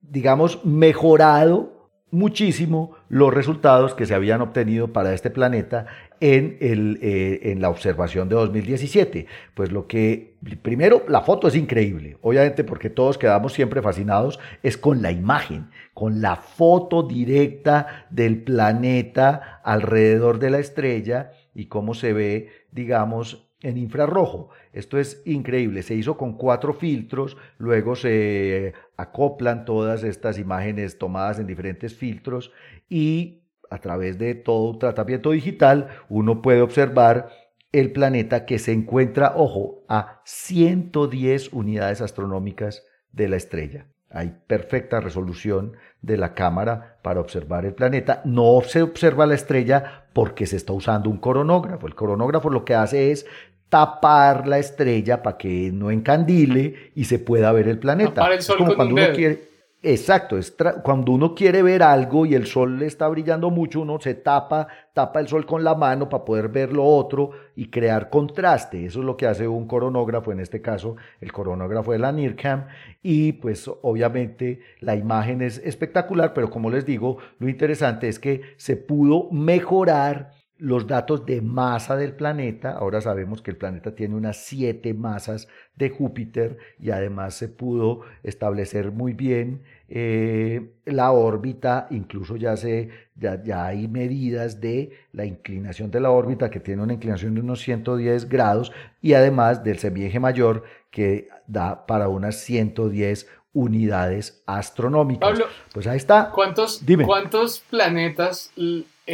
[0.00, 5.86] digamos, mejorado muchísimo los resultados que se habían obtenido para este planeta
[6.22, 9.26] eh, en la observación de 2017.
[9.54, 14.76] Pues lo que, primero, la foto es increíble, obviamente porque todos quedamos siempre fascinados, es
[14.76, 21.94] con la imagen, con la foto directa del planeta alrededor de la estrella y cómo
[21.94, 24.50] se ve, digamos, en infrarrojo.
[24.72, 25.82] Esto es increíble.
[25.82, 32.52] Se hizo con cuatro filtros, luego se acoplan todas estas imágenes tomadas en diferentes filtros
[32.88, 33.39] y
[33.70, 37.30] a través de todo un tratamiento digital uno puede observar
[37.72, 43.86] el planeta que se encuentra, ojo, a 110 unidades astronómicas de la estrella.
[44.10, 48.22] Hay perfecta resolución de la cámara para observar el planeta.
[48.24, 51.86] No se observa la estrella porque se está usando un coronógrafo.
[51.86, 53.24] El coronógrafo lo que hace es
[53.68, 58.14] tapar la estrella para que no encandile y se pueda ver el planeta.
[58.14, 59.49] Tapar el sol como cuando uno quiere
[59.82, 63.98] Exacto, es cuando uno quiere ver algo y el sol le está brillando mucho, uno
[63.98, 68.10] se tapa, tapa el sol con la mano para poder ver lo otro y crear
[68.10, 68.84] contraste.
[68.84, 72.66] Eso es lo que hace un coronógrafo, en este caso el coronógrafo de la NIRCam.
[73.02, 78.42] Y pues obviamente la imagen es espectacular, pero como les digo, lo interesante es que
[78.58, 82.72] se pudo mejorar los datos de masa del planeta.
[82.72, 88.02] Ahora sabemos que el planeta tiene unas siete masas de Júpiter y además se pudo
[88.22, 95.24] establecer muy bien eh, la órbita, incluso ya, se, ya, ya, hay medidas de la
[95.24, 99.78] inclinación de la órbita que tiene una inclinación de unos 110 grados y además del
[99.78, 105.30] semieje mayor que da para unas 110 unidades astronómicas.
[105.30, 106.30] Pablo, pues ahí está.
[106.32, 108.52] ¿Cuántos, ¿cuántos planetas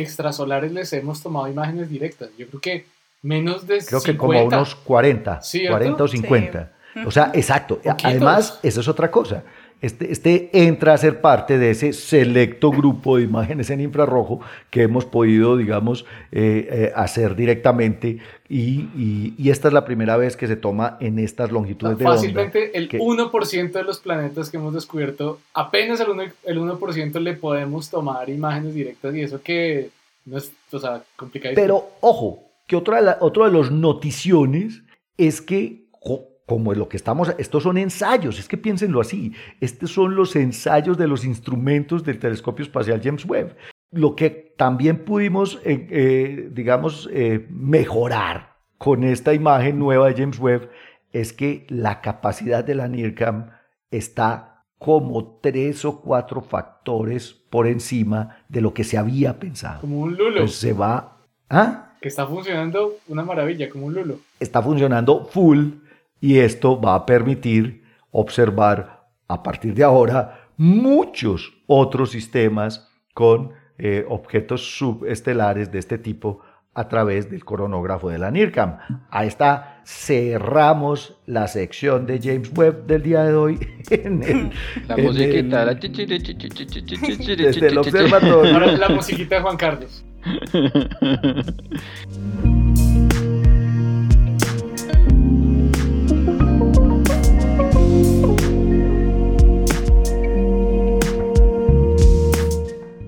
[0.00, 2.30] extrasolares les hemos tomado imágenes directas.
[2.38, 2.86] Yo creo que
[3.22, 6.72] menos de Creo que como unos 40, 40 o 50.
[7.04, 7.80] O sea, exacto.
[8.02, 9.42] Además, eso es otra cosa.
[9.82, 14.82] Este, este, entra a ser parte de ese selecto grupo de imágenes en infrarrojo que
[14.82, 18.18] hemos podido, digamos, eh, eh, hacer directamente
[18.48, 22.16] y, esta es la primera vez que se toma en estas longitudes de onda.
[22.16, 27.34] Fácilmente el 1% de los planetas que hemos descubierto, apenas el 1%, el 1 le
[27.34, 29.90] podemos tomar imágenes directas y eso que
[30.24, 31.54] no es, o sea, complicado.
[31.54, 34.82] Pero ojo, que otra de, otro de los noticiones
[35.16, 35.86] es que
[36.46, 40.96] como lo que estamos, estos son ensayos, es que piénsenlo así, estos son los ensayos
[40.96, 43.56] de los instrumentos del telescopio espacial James Webb.
[43.90, 50.38] Lo que también pudimos, eh, eh, digamos, eh, mejorar con esta imagen nueva de James
[50.38, 50.70] Webb
[51.12, 53.50] es que la capacidad de la NIRCam
[53.90, 59.80] está como tres o cuatro factores por encima de lo que se había pensado.
[59.80, 60.40] Como un lulo.
[60.40, 61.18] Pues se va...
[61.48, 61.94] ¿Ah?
[62.00, 64.18] Que está funcionando una maravilla, como un lulo.
[64.38, 65.70] Está funcionando full
[66.20, 74.04] y esto va a permitir observar a partir de ahora muchos otros sistemas con eh,
[74.08, 76.40] objetos subestelares de este tipo
[76.76, 78.78] a través del coronógrafo de la NIRCAM.
[79.10, 83.58] Ahí está, cerramos la sección de James Webb del día de hoy.
[83.90, 84.52] En
[84.86, 85.64] la musiquita.
[85.74, 88.52] desde el observatorio.
[88.52, 90.04] Ahora la musiquita de Juan Carlos.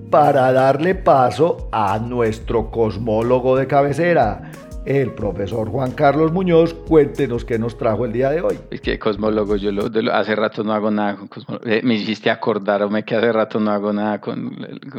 [0.09, 4.51] Para darle paso a nuestro cosmólogo de cabecera,
[4.85, 6.73] el profesor Juan Carlos Muñoz.
[6.73, 8.57] Cuéntenos qué nos trajo el día de hoy.
[8.71, 11.75] Es que cosmólogo, yo lo, hace rato no hago nada con cosmología.
[11.75, 14.55] Eh, me hiciste acordarme que hace rato no hago nada con,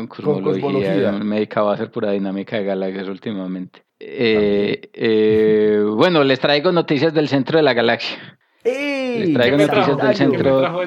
[0.09, 1.13] cosmología.
[1.13, 3.83] Me dedicaba a hacer pura dinámica de galaxias últimamente.
[3.99, 10.17] Eh, eh, bueno, les traigo noticias del centro de la galaxia les traigo noticias del
[10.17, 10.81] centro.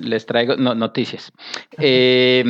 [0.00, 1.32] les traigo noticias.
[1.78, 2.44] Eh,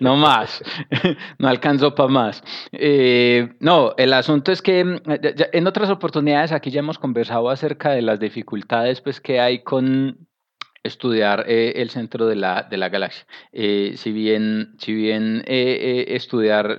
[0.00, 0.62] no más.
[1.38, 2.44] no alcanzó para más.
[2.72, 8.02] Eh, no, el asunto es que en otras oportunidades aquí ya hemos conversado acerca de
[8.02, 10.27] las dificultades pues, que hay con
[10.82, 13.26] estudiar eh, el centro de la, de la galaxia.
[13.52, 16.76] Eh, si bien, si bien eh, estudiar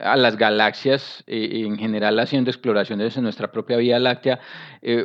[0.00, 4.40] a las galaxias, en general haciendo exploraciones en nuestra propia Vía Láctea,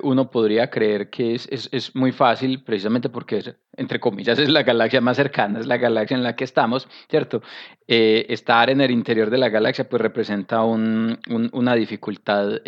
[0.03, 4.63] uno podría creer que es, es, es, muy fácil, precisamente porque, entre comillas, es la
[4.63, 7.41] galaxia más cercana, es la galaxia en la que estamos, ¿cierto?
[7.87, 11.19] estar en el interior de la galaxia pues representa un,
[11.53, 12.61] una dificultad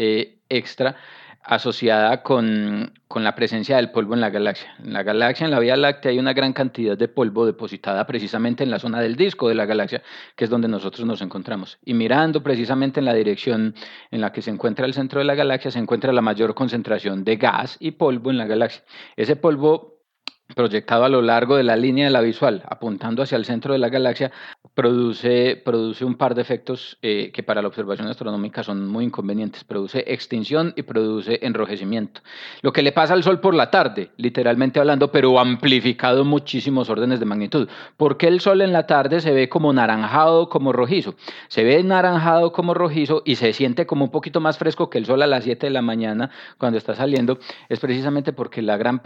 [0.49, 0.95] extra
[1.44, 4.74] asociada con, con, la presencia del polvo en la galaxia.
[4.84, 8.64] En la galaxia, en la Vía Láctea, hay una gran cantidad de polvo depositada precisamente
[8.64, 10.02] en la zona del disco de la galaxia,
[10.36, 11.80] que es donde nosotros nos encontramos.
[11.84, 13.76] Y mirando precisamente en la dirección
[14.12, 17.24] en la que se encuentra el centro de la galaxia, se encuentra la mayor concentración
[17.24, 18.84] de gas y polvo en la galaxia.
[19.16, 19.91] Ese polvo
[20.56, 23.80] proyectado a lo largo de la línea de la visual, apuntando hacia el centro de
[23.80, 24.32] la galaxia,
[24.74, 29.64] produce, produce un par de efectos eh, que para la observación astronómica son muy inconvenientes.
[29.64, 32.22] Produce extinción y produce enrojecimiento.
[32.62, 37.20] Lo que le pasa al Sol por la tarde, literalmente hablando, pero amplificado muchísimos órdenes
[37.20, 37.70] de magnitud.
[37.97, 41.16] ¿Por qué el Sol en la tarde se ve como naranjado, como rojizo?
[41.47, 45.06] Se ve naranjado como rojizo y se siente como un poquito más fresco que el
[45.06, 47.39] Sol a las 7 de la mañana cuando está saliendo.
[47.70, 49.02] Es precisamente porque la gran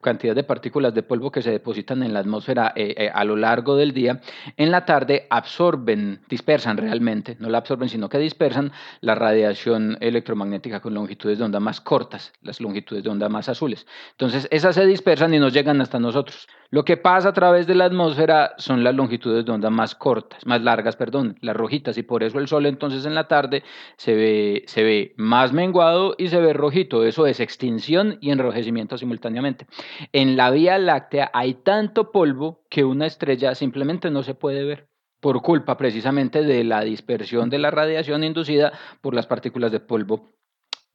[0.00, 3.24] cantidad de partículas partículas de polvo que se depositan en la atmósfera eh, eh, a
[3.24, 4.20] lo largo del día,
[4.56, 10.78] en la tarde absorben, dispersan realmente, no la absorben, sino que dispersan la radiación electromagnética
[10.78, 13.88] con longitudes de onda más cortas, las longitudes de onda más azules.
[14.12, 16.46] Entonces, esas se dispersan y nos llegan hasta nosotros.
[16.70, 20.46] Lo que pasa a través de la atmósfera son las longitudes de onda más cortas,
[20.46, 23.64] más largas, perdón, las rojitas, y por eso el sol entonces en la tarde
[23.96, 27.04] se ve, se ve más menguado y se ve rojito.
[27.04, 29.66] Eso es extinción y enrojecimiento simultáneamente.
[30.12, 34.88] En la Vía Láctea hay tanto polvo que una estrella simplemente no se puede ver
[35.20, 40.32] por culpa precisamente de la dispersión de la radiación inducida por las partículas de polvo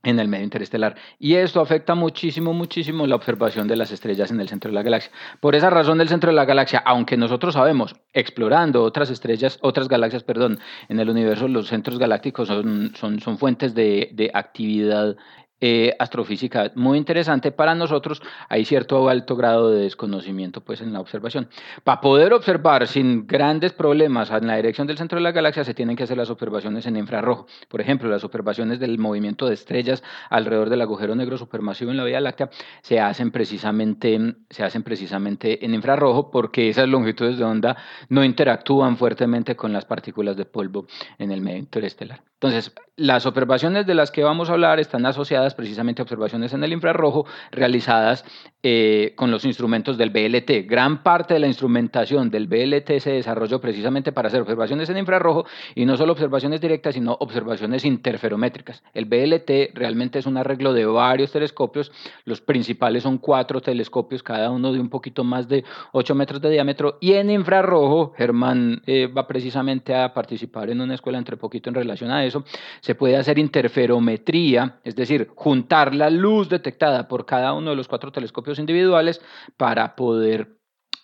[0.04, 0.96] en el medio interestelar.
[1.20, 4.84] Y esto afecta muchísimo, muchísimo la observación de las estrellas en el centro de la
[4.84, 5.12] galaxia.
[5.40, 9.88] Por esa razón, el centro de la galaxia, aunque nosotros sabemos, explorando otras estrellas, otras
[9.88, 15.18] galaxias, perdón, en el universo, los centros galácticos son, son, son fuentes de, de actividad
[15.60, 21.00] eh, astrofísica muy interesante para nosotros, hay cierto alto grado de desconocimiento pues en la
[21.00, 21.50] observación.
[21.84, 25.74] Para poder observar sin grandes problemas en la dirección del centro de la galaxia se
[25.74, 27.48] tienen que hacer las observaciones en infrarrojo.
[27.70, 32.04] Por ejemplo, las observaciones del movimiento de estrellas alrededor del agujero negro supermasivo en la
[32.04, 32.50] Vía Láctea
[32.82, 37.78] se hacen precisamente, se hacen precisamente en infrarrojo porque esas longitudes de onda
[38.10, 40.86] no interactúan fuertemente con las partículas de polvo
[41.18, 42.24] en el medio interestelar.
[42.34, 46.64] Entonces, las observaciones de las que vamos a hablar están asociadas precisamente a observaciones en
[46.64, 48.26] el infrarrojo realizadas
[48.64, 50.68] eh, con los instrumentos del BLT.
[50.68, 55.46] Gran parte de la instrumentación del BLT se desarrolló precisamente para hacer observaciones en infrarrojo
[55.76, 58.82] y no solo observaciones directas, sino observaciones interferométricas.
[58.96, 61.92] El BLT realmente es un arreglo de varios telescopios.
[62.26, 66.50] Los principales son cuatro telescopios, cada uno de un poquito más de 8 metros de
[66.50, 66.98] diámetro.
[67.00, 71.76] Y en infrarrojo, Germán eh, va precisamente a participar en una escuela entre poquito en
[71.76, 72.44] relación a eso,
[72.88, 77.90] se puede hacer interferometría, es decir, juntar la luz detectada por cada uno de los
[77.90, 79.20] cuatro telescopios individuales
[79.58, 80.58] para poder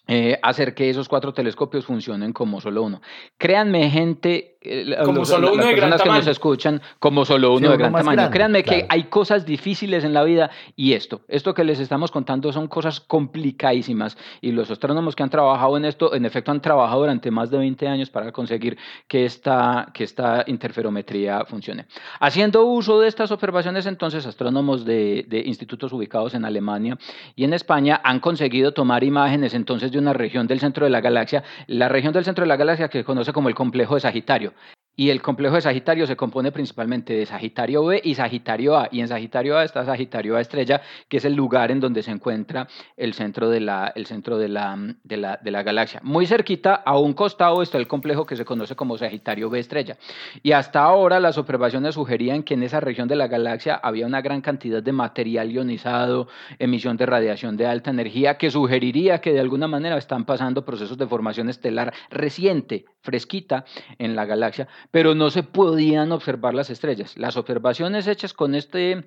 [0.07, 3.01] eh, hacer que esos cuatro telescopios funcionen como solo uno.
[3.37, 7.77] Créanme, gente, eh, como solo uno de gran que nos escuchan, como solo uno de
[7.77, 8.29] gran tamaño.
[8.31, 12.51] Créanme que hay cosas difíciles en la vida y esto, esto que les estamos contando
[12.53, 17.01] son cosas complicadísimas y los astrónomos que han trabajado en esto, en efecto, han trabajado
[17.01, 21.85] durante más de 20 años para conseguir que esta, que esta interferometría funcione.
[22.19, 26.97] Haciendo uso de estas observaciones, entonces, astrónomos de, de institutos ubicados en Alemania
[27.35, 31.01] y en España han conseguido tomar imágenes entonces de una región del centro de la
[31.01, 34.01] galaxia, la región del centro de la galaxia que se conoce como el complejo de
[34.01, 34.52] Sagitario.
[34.95, 38.89] Y el complejo de Sagitario se compone principalmente de Sagitario B y Sagitario A.
[38.91, 42.11] Y en Sagitario A está Sagitario A estrella, que es el lugar en donde se
[42.11, 45.99] encuentra el centro de la, el centro de la, de la, de la galaxia.
[46.03, 49.97] Muy cerquita, a un costado, está el complejo que se conoce como Sagitario B estrella.
[50.43, 54.21] Y hasta ahora las observaciones sugerían que en esa región de la galaxia había una
[54.21, 56.27] gran cantidad de material ionizado,
[56.59, 60.99] emisión de radiación de alta energía, que sugeriría que de alguna manera están pasando procesos
[60.99, 63.65] de formación estelar reciente, fresquita,
[63.97, 67.17] en la galaxia pero no se podían observar las estrellas.
[67.17, 69.03] Las observaciones hechas con este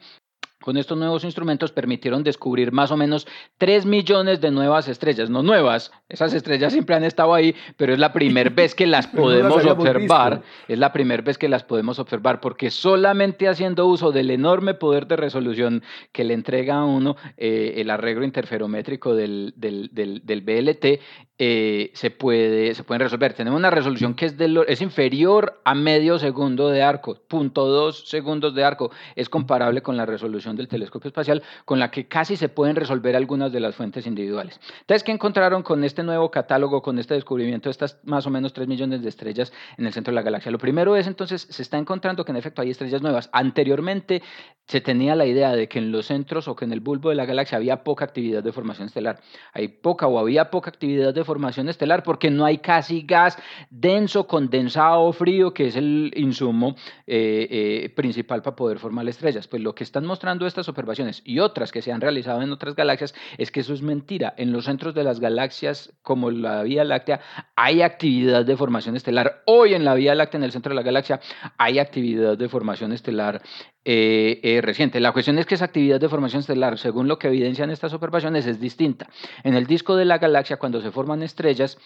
[0.66, 3.26] con estos nuevos instrumentos permitieron descubrir más o menos
[3.58, 7.98] 3 millones de nuevas estrellas, no nuevas, esas estrellas siempre han estado ahí, pero es
[7.98, 12.40] la primera vez que las podemos observar, es la primera vez que las podemos observar,
[12.40, 17.74] porque solamente haciendo uso del enorme poder de resolución que le entrega a uno eh,
[17.76, 21.00] el arreglo interferométrico del, del, del, BLT,
[21.38, 23.34] eh, se, puede, se pueden resolver.
[23.34, 28.08] Tenemos una resolución que es, de es inferior a medio segundo de arco, punto dos
[28.08, 28.90] segundos de arco.
[29.14, 33.16] Es comparable con la resolución del telescopio espacial, con la que casi se pueden resolver
[33.16, 34.58] algunas de las fuentes individuales.
[34.80, 38.54] Entonces, ¿qué encontraron con este nuevo catálogo, con este descubrimiento de estas más o menos
[38.54, 40.50] 3 millones de estrellas en el centro de la galaxia?
[40.50, 43.28] Lo primero es entonces, se está encontrando que en efecto hay estrellas nuevas.
[43.32, 44.22] Anteriormente
[44.66, 47.14] se tenía la idea de que en los centros o que en el bulbo de
[47.14, 49.20] la galaxia había poca actividad de formación estelar.
[49.52, 53.36] Hay poca o había poca actividad de formación estelar porque no hay casi gas
[53.68, 59.46] denso, condensado, frío, que es el insumo eh, eh, principal para poder formar estrellas.
[59.48, 62.74] Pues lo que están mostrando estas observaciones y otras que se han realizado en otras
[62.74, 64.32] galaxias es que eso es mentira.
[64.38, 67.20] En los centros de las galaxias, como la Vía Láctea,
[67.54, 69.42] hay actividad de formación estelar.
[69.46, 71.20] Hoy en la Vía Láctea, en el centro de la galaxia,
[71.58, 73.42] hay actividad de formación estelar
[73.88, 74.98] eh, reciente.
[74.98, 78.46] La cuestión es que esa actividad de formación estelar, según lo que evidencian estas observaciones,
[78.46, 79.08] es distinta.
[79.44, 81.78] En el disco de la galaxia, cuando se forman estrellas,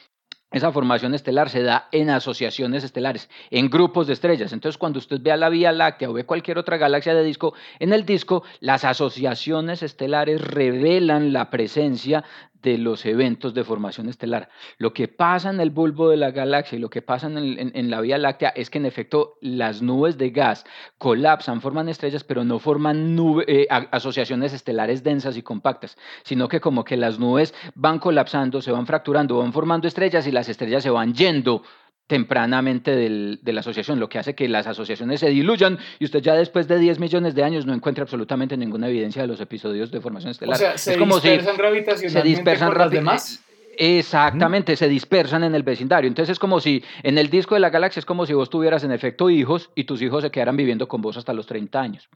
[0.52, 4.52] esa formación estelar se da en asociaciones estelares, en grupos de estrellas.
[4.52, 7.92] Entonces, cuando usted vea la Vía Láctea o ve cualquier otra galaxia de disco, en
[7.92, 12.24] el disco las asociaciones estelares revelan la presencia
[12.62, 14.48] de los eventos de formación estelar.
[14.78, 18.00] Lo que pasa en el bulbo de la galaxia y lo que pasa en, la
[18.00, 20.64] Vía Láctea es que en efecto las nubes de gas
[20.98, 26.84] colapsan, forman estrellas, pero no forman eh, asociaciones estelares densas y compactas, sino que como
[26.84, 30.90] que las nubes van colapsando, se van fracturando, van formando estrellas y las estrellas se
[30.90, 31.62] van yendo
[32.10, 36.34] tempranamente de la asociación, lo que hace que las asociaciones se diluyan y usted ya
[36.34, 40.00] después de 10 millones de años no encuentre absolutamente ninguna evidencia de los episodios de
[40.00, 40.56] formación estelar.
[40.56, 43.44] O sea, se es como dispersan si gravitacionalmente se dispersan por las demás.
[43.76, 46.08] Exactamente, se dispersan en el vecindario.
[46.08, 48.82] Entonces es como si en el disco de la galaxia es como si vos tuvieras
[48.82, 52.08] en efecto hijos y tus hijos se quedaran viviendo con vos hasta los 30 años.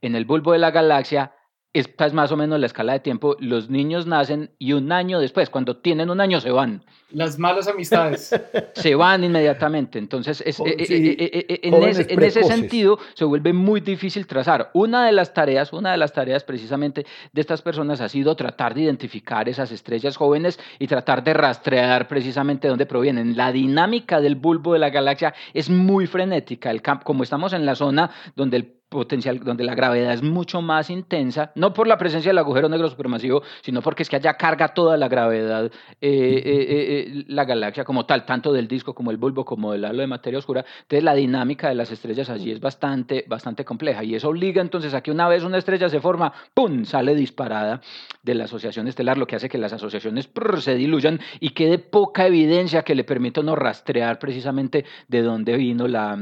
[0.00, 1.32] En el bulbo de la galaxia
[1.74, 3.36] esta es más o menos la escala de tiempo.
[3.40, 6.84] Los niños nacen y un año después, cuando tienen un año, se van.
[7.10, 8.34] Las malas amistades.
[8.74, 9.98] Se van inmediatamente.
[9.98, 14.70] Entonces, es, eh, eh, eh, en, ese, sentido, se vuelve muy difícil trazar.
[14.72, 18.74] Una de las tareas, una de las tareas precisamente de estas personas ha sido tratar
[18.74, 23.36] de identificar esas estrellas jóvenes y tratar de rastrear precisamente dónde provienen.
[23.36, 26.70] La dinámica del bulbo de la galaxia es muy frenética.
[26.70, 30.62] El campo, como estamos en la zona donde el potencial, donde la gravedad es mucho
[30.62, 34.34] más intensa, no por la presencia del agujero negro supermasivo, sino porque es que allá
[34.34, 35.70] carga toda la gravedad eh,
[36.00, 40.02] eh, eh, la galaxia como tal, tanto del disco como el bulbo, como del halo
[40.02, 40.64] de materia oscura.
[40.82, 44.94] Entonces la dinámica de las estrellas allí es bastante, bastante compleja y eso obliga entonces
[44.94, 47.80] a que una vez una estrella se forma, ¡pum!, sale disparada
[48.22, 50.28] de la asociación estelar, lo que hace que las asociaciones
[50.60, 55.88] se diluyan y quede poca evidencia que le permita no rastrear precisamente de dónde vino
[55.88, 56.18] la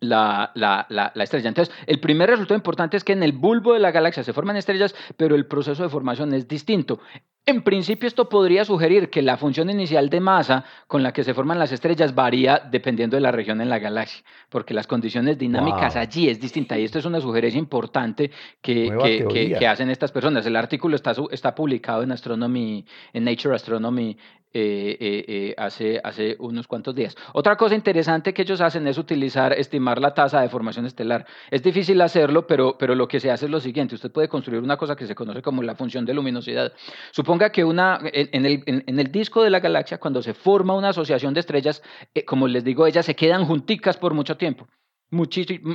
[0.00, 1.48] la, la, la, estrella.
[1.48, 4.56] Entonces, el primer resultado importante es que en el bulbo de la galaxia se forman
[4.56, 7.00] estrellas, pero el proceso de formación es distinto.
[7.48, 11.32] En principio, esto podría sugerir que la función inicial de masa con la que se
[11.32, 15.94] forman las estrellas varía dependiendo de la región en la galaxia, porque las condiciones dinámicas
[15.94, 16.76] allí es distinta.
[16.76, 18.92] Y esto es una sugerencia importante que,
[19.30, 20.44] que, que, hacen estas personas.
[20.44, 24.18] El artículo está, está publicado en Astronomy, en Nature Astronomy
[24.58, 27.14] eh, eh, eh, hace, hace unos cuantos días.
[27.34, 31.26] Otra cosa interesante que ellos hacen es utilizar, estimar la tasa de formación estelar.
[31.50, 33.96] Es difícil hacerlo, pero, pero lo que se hace es lo siguiente.
[33.96, 36.72] Usted puede construir una cosa que se conoce como la función de luminosidad.
[37.36, 40.88] Suponga que una, en, el, en, el, disco de la galaxia, cuando se forma una
[40.88, 41.82] asociación de estrellas,
[42.26, 44.66] como les digo, ellas se quedan junticas por mucho tiempo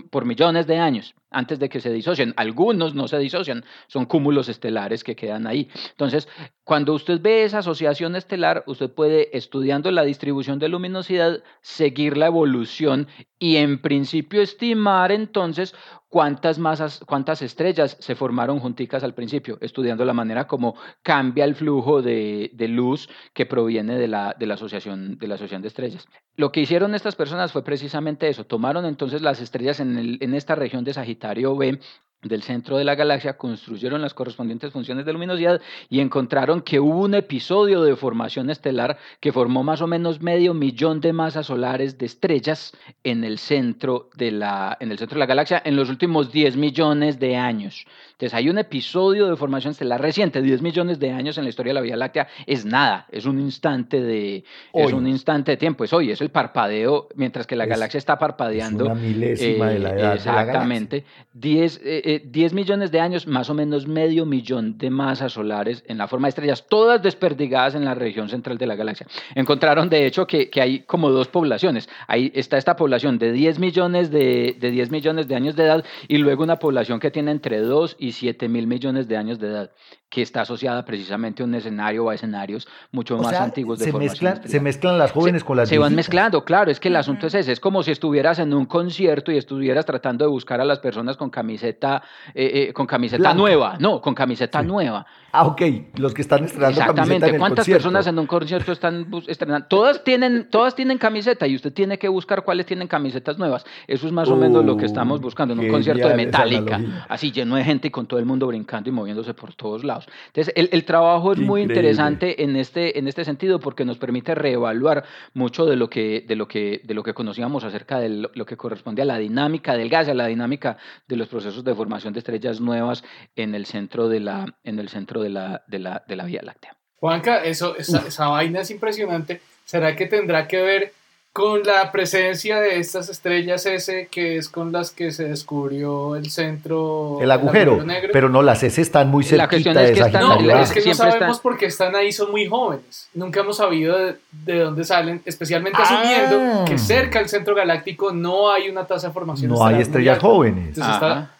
[0.09, 2.33] por millones de años antes de que se disocien.
[2.37, 5.69] Algunos no se disocian, son cúmulos estelares que quedan ahí.
[5.91, 6.27] Entonces,
[6.63, 12.27] cuando usted ve esa asociación estelar, usted puede, estudiando la distribución de luminosidad, seguir la
[12.27, 13.07] evolución
[13.39, 15.73] y en principio estimar entonces
[16.09, 21.55] cuántas masas, cuántas estrellas se formaron junticas al principio, estudiando la manera como cambia el
[21.55, 26.05] flujo de, luz que proviene de la, de, la asociación, de la asociación de estrellas.
[26.35, 30.55] Lo que hicieron estas personas fue precisamente eso, tomaron entonces las estrellas en, en esta
[30.55, 31.20] región de Sagitario
[31.57, 31.79] B
[32.23, 36.99] del centro de la galaxia, construyeron las correspondientes funciones de luminosidad y encontraron que hubo
[36.99, 41.97] un episodio de formación estelar que formó más o menos medio millón de masas solares
[41.97, 45.89] de estrellas en el centro de la, en el centro de la galaxia en los
[45.89, 47.85] últimos 10 millones de años.
[48.21, 51.71] Entonces hay un episodio de formación estelar reciente, 10 millones de años en la historia
[51.71, 54.43] de la Vía Láctea, es nada, es un instante de,
[54.73, 58.19] es un instante de tiempo, es hoy, es el parpadeo, mientras que la galaxia está
[58.19, 58.85] parpadeando.
[58.85, 61.03] Es una milésima de la edad Exactamente.
[61.33, 61.81] 10
[62.25, 66.27] 10 millones de años, más o menos medio millón de masas solares en la forma
[66.27, 69.07] de estrellas, todas desperdigadas en la región central de la galaxia.
[69.33, 71.89] Encontraron, de hecho, que, hay como dos poblaciones.
[72.07, 75.83] Ahí está esta población de 10 millones de, de 10 millones de años de edad
[76.07, 79.47] y luego una población que tiene entre 2 y 7 mil millones de años de
[79.47, 79.71] edad.
[80.11, 83.91] Que está asociada precisamente a un escenario o a escenarios mucho más antiguos de se
[83.93, 86.97] formación mezclan, Se mezclan las jóvenes con las Se van mezclando, claro, es que el
[86.97, 90.59] asunto es ese, es como si estuvieras en un concierto y estuvieras tratando de buscar
[90.59, 92.03] a las personas con camiseta,
[92.33, 95.05] eh, eh, con camiseta nueva, no, con camiseta nueva.
[95.31, 95.61] Ah, ok,
[95.95, 99.65] los que están estrenando Exactamente, en ¿cuántas personas en un concierto están estrenando?
[99.67, 103.65] Todas tienen, todas tienen camiseta y usted tiene que buscar cuáles tienen camisetas nuevas.
[103.87, 107.31] Eso es más o menos lo que estamos buscando en un concierto de Metallica, así
[107.31, 110.00] lleno de gente y con todo el mundo brincando y moviéndose por todos lados.
[110.27, 114.35] Entonces, el, el trabajo es muy interesante en este, en este sentido porque nos permite
[114.35, 118.45] reevaluar mucho de lo que, de lo que, de lo que conocíamos acerca de lo,
[118.45, 120.77] que corresponde a la dinámica del gas, a la dinámica
[121.07, 123.03] de los procesos de formación de estrellas nuevas
[123.35, 126.41] en el centro de la, en el centro de la, de la, de la Vía
[126.43, 126.75] Láctea.
[126.95, 129.41] Juanca, eso, esa, esa vaina es impresionante.
[129.65, 130.93] ¿Será que tendrá que ver
[131.33, 136.29] con la presencia de estas estrellas S que es con las que se descubrió el
[136.29, 138.09] centro el agujero, negro.
[138.11, 141.57] pero no las S están muy cerquita de esa no, es que no sabemos por
[141.57, 143.07] qué están ahí son muy jóvenes.
[143.13, 143.97] Nunca hemos sabido
[144.31, 145.83] de, dónde salen especialmente ah.
[145.83, 150.19] asumiendo que cerca del centro galáctico no hay una tasa de formación no hay estrellas
[150.19, 150.77] jóvenes.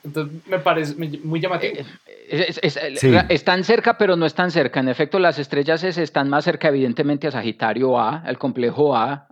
[0.04, 1.74] Entonces, me parece muy llamativo.
[2.34, 4.80] Eh, están cerca, pero no están cerca.
[4.80, 9.28] En efecto, las estrellas S están más cerca, evidentemente, a Sagitario A, el complejo A,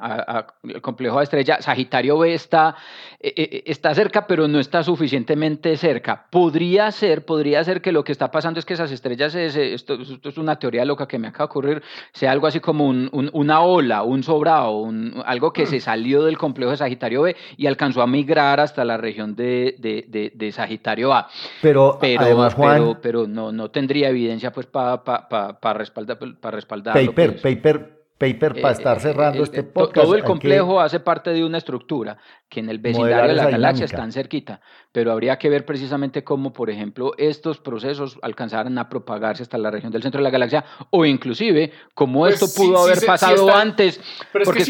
[0.63, 1.61] el complejo A estrella.
[1.61, 2.75] Sagitario B está,
[3.19, 6.27] eh, eh, está cerca, pero no está suficientemente cerca.
[6.29, 9.97] Podría ser, podría ser que lo que está pasando es que esas estrellas S, esto,
[10.01, 11.83] es una teoría loca que me acaba de ocurrir,
[12.13, 14.89] sea algo así como una ola, un sobrado,
[15.25, 18.97] algo que se salió del complejo de Sagitario B y alcanzó a migrar hasta la
[18.97, 21.29] región de, de, Sagitario A.
[21.61, 27.05] Pero, pero además, Juan, pero, no, no tendría evidencia pues para pa, respaldar, para respaldarlo.
[27.05, 27.55] Paper, pues.
[27.55, 30.05] paper, paper para estar eh, cerrando eh, este podcast.
[30.05, 32.17] Todo el complejo hace parte de una estructura
[32.49, 34.61] que en el vecindario de la galaxia están cerquita,
[34.91, 39.71] pero habría que ver precisamente cómo, por ejemplo, estos procesos alcanzaran a propagarse hasta la
[39.71, 43.99] región del centro de la galaxia o inclusive cómo pues esto pudo haber pasado antes.
[44.31, 44.65] porque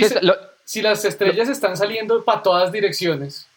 [0.64, 3.48] si las estrellas están saliendo para todas direcciones,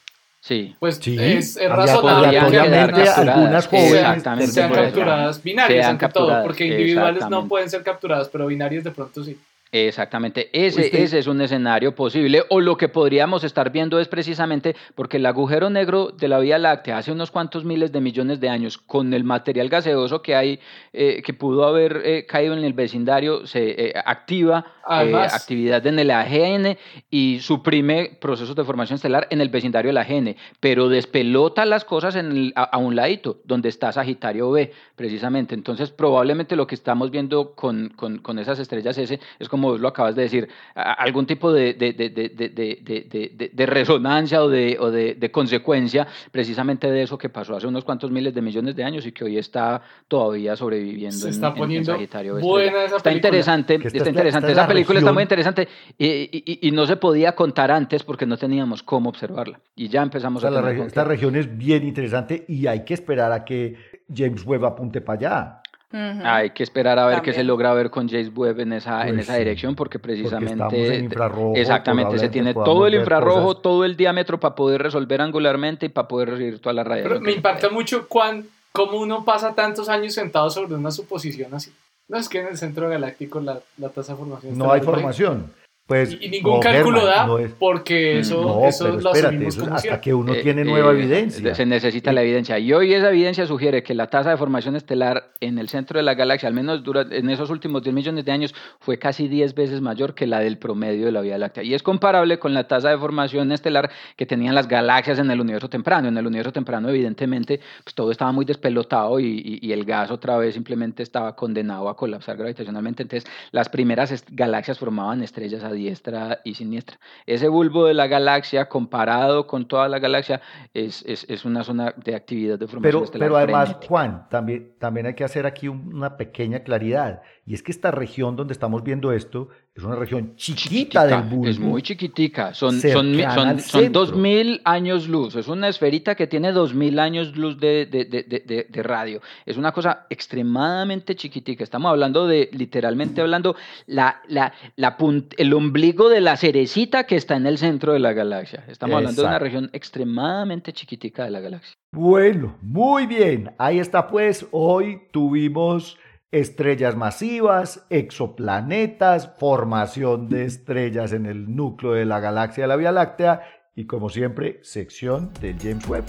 [0.40, 0.74] Sí.
[0.80, 7.46] Pues es, es razonable que algunas jóvenes sean capturadas binarias, ante todo, porque individuales no
[7.46, 9.38] pueden ser capturadas, pero binarias de pronto sí.
[9.74, 14.76] Exactamente, ese, ese es un escenario posible o lo que podríamos estar viendo es precisamente
[14.94, 18.50] porque el agujero negro de la Vía Láctea hace unos cuantos miles de millones de
[18.50, 20.60] años con el material gaseoso que hay,
[20.92, 26.10] eh, que pudo haber eh, caído en el vecindario, se eh, activa actividad en el
[26.10, 26.76] AGN
[27.08, 32.16] y suprime procesos de formación estelar en el vecindario del AGN, pero despelota las cosas
[32.16, 35.54] en a, un ladito, donde está Sagitario B, precisamente.
[35.54, 39.78] Entonces probablemente lo que estamos viendo con, con, con esas estrellas S es como como
[39.78, 45.30] lo acabas de decir, algún tipo de, de, de, de resonancia o, de, o de,
[45.30, 49.12] consecuencia precisamente de eso que pasó hace unos cuantos miles de millones de años y
[49.12, 51.16] que hoy está todavía sobreviviendo.
[51.16, 51.96] Se está poniendo
[52.40, 54.50] buena esa Está interesante, está, interesante.
[54.50, 58.82] esa película está muy interesante y, y, no se podía contar antes porque no teníamos
[58.82, 59.60] cómo observarla.
[59.76, 63.44] Y ya empezamos a la Esta región es bien interesante y hay que esperar a
[63.44, 63.76] que
[64.12, 65.61] James Webb apunte para allá.
[65.92, 69.16] Hay que esperar a ver qué se logra ver con James Webb en esa, en
[69.16, 71.08] pues esa dirección, porque precisamente.
[71.54, 76.08] exactamente, se tiene todo el infrarrojo, todo el diámetro para poder resolver angularmente y para
[76.08, 77.22] poder recibir toda la radiación.
[77.22, 81.72] me impacta mucho cuán, cómo uno pasa tantos años sentado sobre una suposición así.
[82.08, 84.58] No es que en el centro galáctico la, la tasa de formación.
[84.58, 85.50] No hay formación.
[85.84, 87.28] Pues, y, ningún cálculo da
[87.58, 91.56] porque eso, eso lo espérate, hasta que uno eh, tiene nueva eh, evidencia.
[91.56, 92.56] Se necesita la evidencia.
[92.60, 96.04] Y hoy esa evidencia sugiere que la tasa de formación estelar en el centro de
[96.04, 99.80] la galaxia, al menos en esos últimos 10 millones de años, fue casi 10 veces
[99.80, 101.64] mayor que la del promedio de la Vía Láctea.
[101.64, 105.40] Y es comparable con la tasa de formación estelar que tenían las galaxias en el
[105.40, 106.06] universo temprano.
[106.06, 110.36] En el universo temprano, evidentemente, pues todo estaba muy despelotado y, y el gas otra
[110.36, 113.02] vez simplemente estaba condenado a colapsar gravitacionalmente.
[113.02, 116.98] Entonces, las primeras galaxias formaban estrellas diestra y siniestra.
[117.26, 120.40] Ese bulbo de la galaxia, comparado con toda la galaxia,
[120.72, 125.06] es, es, es una zona de actividad de formación pero, Pero además, Juan, también, también
[125.06, 127.22] hay que hacer aquí una pequeña claridad.
[127.44, 131.48] Y es que esta región donde estamos viendo esto es una región chiquita, del bulbo.
[131.48, 136.52] Es muy chiquitica, son, son, son, son 2000 años luz, es una esferita que tiene
[136.52, 139.22] 2000 años luz de, de, de, de, radio.
[139.46, 141.64] Es una cosa extremadamente chiquitica.
[141.64, 143.56] Estamos hablando de, literalmente hablando,
[143.86, 144.98] la, la, la
[145.38, 148.64] el ombligo de la cerecita que está en el centro de la galaxia.
[148.68, 151.76] Estamos hablando de una región extremadamente chiquitica de la galaxia.
[151.92, 153.54] Bueno, muy bien.
[153.56, 154.46] Ahí está pues.
[154.50, 155.96] Hoy tuvimos
[156.32, 162.90] estrellas masivas, exoplanetas, formación de estrellas en el núcleo de la galaxia de la Vía
[162.90, 163.42] Láctea
[163.76, 166.04] y como siempre, sección del James Webb.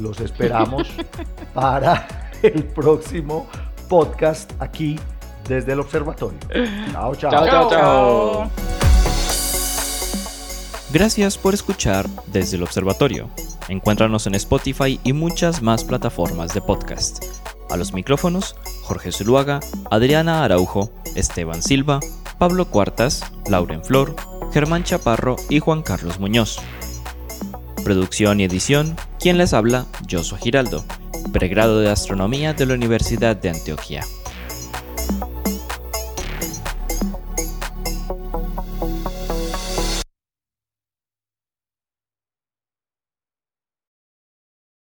[0.00, 0.92] Los esperamos
[1.54, 2.06] para
[2.42, 3.48] el próximo
[3.88, 4.98] podcast aquí
[5.48, 6.38] desde el observatorio.
[6.92, 7.30] Chao, chao.
[7.30, 8.50] Chao, chao, chao.
[10.92, 13.30] Gracias por escuchar desde el observatorio.
[13.68, 17.24] Encuéntranos en Spotify y muchas más plataformas de podcast.
[17.70, 19.60] A los micrófonos, Jorge Zuluaga,
[19.90, 22.00] Adriana Araujo, Esteban Silva,
[22.38, 24.16] Pablo Cuartas, Lauren Flor,
[24.52, 26.58] Germán Chaparro y Juan Carlos Muñoz.
[27.84, 30.84] Producción y edición, quien les habla, Josué Giraldo,
[31.32, 34.04] pregrado de Astronomía de la Universidad de Antioquia.